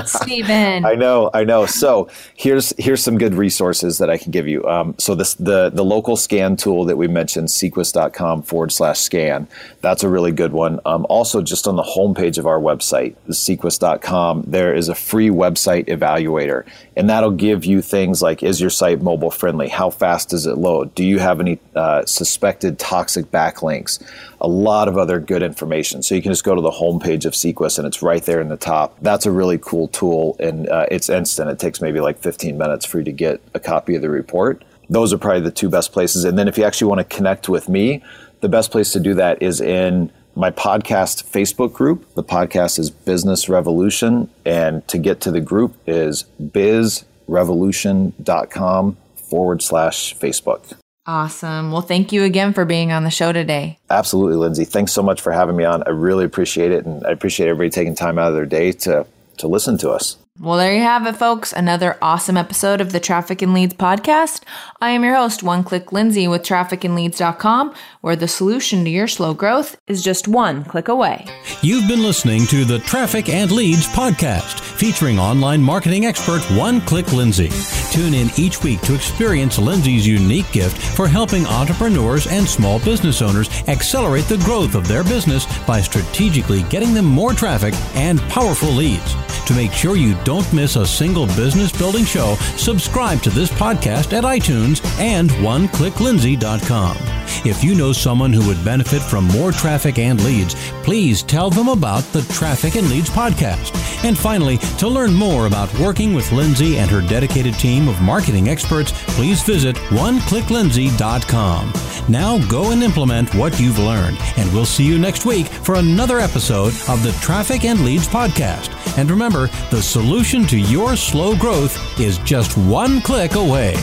Stephen. 0.06 0.86
I 0.86 0.96
know, 0.96 1.30
I 1.34 1.44
know. 1.44 1.66
So 1.66 2.10
here's 2.36 2.74
here's 2.78 3.04
some 3.04 3.18
good 3.18 3.34
resources 3.34 3.98
that 3.98 4.10
I 4.10 4.18
can 4.18 4.32
give 4.32 4.48
you. 4.48 4.64
Um, 4.66 4.96
so 4.98 5.16
this 5.16 5.34
the 5.36 5.70
the 5.70 5.84
local 5.84 6.16
scan 6.16 6.56
tool 6.56 6.86
that 6.86 6.98
we 6.98 7.08
mentioned, 7.08 7.50
seequs.com 7.50 8.44
forward 8.44 8.72
slash 8.72 9.00
scan. 9.00 9.48
That's 9.82 10.04
a 10.04 10.10
really 10.10 10.32
good 10.32 10.52
one. 10.52 10.80
Um, 10.86 11.06
also, 11.10 11.42
just 11.42 11.68
on 11.68 11.76
the 11.76 11.84
homepage 11.84 12.38
of 12.38 12.46
our 12.46 12.60
website, 12.60 13.16
seequs.com, 13.30 14.44
there 14.48 14.74
is 14.74 14.90
a 14.90 14.96
free 14.96 15.30
website 15.30 15.88
evaluator, 15.88 16.66
and 16.96 17.10
that'll 17.10 17.32
give 17.32 17.66
you 17.66 17.82
things 17.82 18.22
like: 18.22 18.44
Is 18.44 18.62
your 18.62 18.70
site 18.70 19.02
mobile 19.02 19.32
friendly? 19.32 19.68
How 19.68 19.90
fast 19.90 20.30
does 20.30 20.46
it 20.46 20.58
load? 20.58 20.96
Do 20.96 21.04
you 21.04 21.20
have 21.20 21.40
any 21.40 21.60
uh, 21.76 22.06
suspected 22.06 22.80
toxic 22.80 23.32
backlinks? 23.32 24.02
A 24.40 24.48
lot 24.48 24.88
of 24.88 24.98
other 24.98 25.20
good 25.20 25.42
information. 25.42 25.97
So 26.04 26.16
you 26.16 26.22
can 26.22 26.32
just 26.32 26.44
go 26.44 26.56
to 26.56 26.62
the 26.62 26.72
homepage 26.72 27.26
of 27.26 27.34
Seequs, 27.34 27.78
and 27.78 27.88
it's 27.88 28.02
right 28.02 28.24
there 28.24 28.42
in 28.42 28.50
the 28.50 28.58
top. 28.58 28.98
That's 29.02 29.26
a 29.26 29.32
really 29.32 29.58
cool 29.58 29.88
tool, 29.88 30.36
and 30.40 30.68
uh, 30.70 30.86
it's 30.92 31.10
instant. 31.10 31.50
It 31.50 31.60
takes 31.60 31.82
maybe 31.82 32.00
like 32.00 32.20
15 32.20 32.58
minutes 32.58 32.86
for 32.86 33.00
you 33.00 33.06
to 33.06 33.12
get 33.12 33.42
a 33.54 33.60
copy 33.60 33.96
of 33.96 34.02
the 34.02 34.10
report. 34.10 34.64
Those 34.90 35.14
are 35.14 35.18
probably 35.18 35.42
the 35.42 35.52
two 35.52 35.70
best 35.70 35.92
places. 35.92 36.24
And 36.24 36.38
then 36.38 36.48
if 36.48 36.58
you 36.58 36.64
actually 36.64 36.88
want 36.88 37.00
to 37.00 37.16
connect 37.16 37.50
with 37.50 37.68
me, 37.68 38.02
the 38.40 38.50
best 38.50 38.72
place 38.72 38.92
to 38.94 39.00
do 39.00 39.14
that 39.16 39.42
is 39.42 39.60
in 39.60 40.12
my 40.36 40.52
podcast 40.52 41.30
Facebook 41.30 41.74
group. 41.74 42.14
The 42.14 42.24
podcast 42.24 42.80
is 42.80 42.92
Business 42.92 43.50
Revolution, 43.50 44.30
and 44.46 44.88
to 44.88 44.98
get 44.98 45.20
to 45.22 45.32
the 45.32 45.42
group 45.42 45.76
is 45.88 46.26
bizrevolution.com 46.42 48.98
forward 49.16 49.62
slash 49.62 50.16
Facebook. 50.16 50.78
Awesome. 51.08 51.72
Well, 51.72 51.82
thank 51.82 52.12
you 52.12 52.24
again 52.24 52.54
for 52.54 52.66
being 52.66 52.92
on 52.92 53.04
the 53.04 53.10
show 53.10 53.32
today. 53.32 53.80
Absolutely, 53.90 54.36
Lindsay. 54.36 54.66
Thanks 54.66 54.92
so 54.92 55.02
much 55.02 55.22
for 55.22 55.32
having 55.32 55.56
me 55.56 55.64
on. 55.64 55.84
I 55.84 55.90
really 55.90 56.26
appreciate 56.26 56.72
it, 56.72 56.86
and 56.86 57.06
I 57.08 57.12
appreciate 57.12 57.48
everybody 57.48 57.70
taking 57.70 57.96
time 57.96 58.20
out 58.20 58.28
of 58.30 58.34
their 58.36 58.46
day 58.46 58.72
to 58.74 59.06
to 59.38 59.48
listen 59.48 59.78
to 59.78 59.92
us. 59.92 60.18
Well, 60.40 60.60
there 60.60 60.76
you 60.76 60.84
have 60.84 61.08
it, 61.08 61.16
folks. 61.16 61.52
Another 61.52 61.98
awesome 62.00 62.38
episode 62.38 62.80
of 62.80 62.92
the 62.92 63.00
Traffic 63.00 63.42
and 63.42 63.56
Leads 63.56 63.74
podcast. 63.74 64.44
I 64.80 64.92
am 64.92 65.04
your 65.04 65.16
host, 65.16 65.42
One 65.42 65.64
Click 65.64 65.92
Lindsay 65.92 66.28
with 66.28 66.44
trafficandleads.com, 66.44 67.74
where 68.02 68.16
the 68.16 68.28
solution 68.28 68.84
to 68.84 68.90
your 68.92 69.08
slow 69.08 69.34
growth 69.34 69.78
is 69.88 70.04
just 70.04 70.28
one 70.28 70.64
click 70.64 70.90
away. 70.90 71.26
You've 71.64 71.88
been 71.88 72.04
listening 72.04 72.46
to 72.48 72.66
the 72.66 72.78
Traffic 72.80 73.30
and 73.30 73.52
Leads 73.52 73.88
podcast, 73.88 74.60
featuring 74.60 75.18
online 75.18 75.60
marketing 75.60 76.06
expert 76.06 76.44
One 76.56 76.82
Click 76.82 77.12
Lindsay. 77.14 77.50
Tune 77.92 78.14
in 78.14 78.30
each 78.38 78.64
week 78.64 78.82
to 78.82 78.94
experience 78.94 79.58
Lindsay's 79.58 80.06
unique 80.06 80.52
gift 80.52 80.78
for 80.96 81.08
helping 81.08 81.48
entrepreneurs 81.48 82.28
and 82.28 82.48
small 82.48 82.78
business 82.82 83.24
owners 83.24 83.50
accelerate 83.68 84.26
the 84.26 84.38
growth 84.46 84.76
of 84.76 84.88
their 84.88 85.04
business 85.04 85.48
by 85.66 85.82
strategically 85.82 86.62
getting 86.64 86.94
them 86.94 87.06
more 87.06 87.34
traffic 87.34 87.74
and 87.96 88.22
powerful 88.30 88.70
leads. 88.70 89.16
To 89.48 89.54
make 89.54 89.72
sure 89.72 89.96
you 89.96 90.14
don't 90.28 90.52
miss 90.52 90.76
a 90.76 90.86
single 90.86 91.26
business 91.26 91.72
building 91.72 92.04
show, 92.04 92.36
subscribe 92.58 93.22
to 93.22 93.30
this 93.30 93.50
podcast 93.50 94.12
at 94.12 94.26
iTunes 94.26 94.86
and 95.00 95.30
oneclicklindsay.com. 95.30 96.98
If 97.46 97.64
you 97.64 97.76
know 97.76 97.94
someone 97.94 98.34
who 98.34 98.46
would 98.46 98.62
benefit 98.66 99.02
from 99.02 99.24
more 99.26 99.54
traffic 99.54 100.00
and 100.00 100.22
leads, 100.26 100.56
please 100.84 101.24
tell 101.24 101.50
them 101.50 101.70
about 101.70 102.04
the 102.12 102.24
Traffic 102.34 102.76
and 102.76 102.90
Leads 102.90 103.10
podcast. 103.10 103.74
And 104.04 104.18
finally, 104.18 104.58
to 104.80 104.90
learn 104.90 105.14
more 105.14 105.46
about 105.48 105.74
working 105.80 106.14
with 106.14 106.32
Lindsay 106.34 106.78
and 106.78 106.92
her 106.92 107.00
dedicated 107.02 107.54
team 107.54 107.88
of 107.88 108.02
marketing 108.02 108.50
experts, 108.50 108.92
please 109.14 109.42
visit 109.44 109.78
oneclicklindsay.com. 109.92 111.74
Now 112.10 112.38
go 112.48 112.72
and 112.72 112.84
implement 112.84 113.34
what 113.34 113.60
you've 113.60 113.80
learned, 113.80 114.18
and 114.38 114.52
we'll 114.54 114.66
see 114.66 114.84
you 114.84 114.98
next 115.00 115.26
week 115.26 115.48
for 115.48 115.76
another 115.76 116.20
episode 116.20 116.74
of 116.90 117.02
the 117.04 117.18
Traffic 117.22 117.64
and 117.64 117.86
Leads 117.86 118.08
podcast. 118.08 118.74
And 118.98 119.10
remember, 119.12 119.48
the 119.70 119.82
solution 120.18 120.48
to 120.48 120.58
your 120.58 120.96
slow 120.96 121.36
growth 121.38 121.78
is 122.00 122.18
just 122.20 122.58
one 122.58 123.00
click 123.02 123.36
away. 123.36 123.76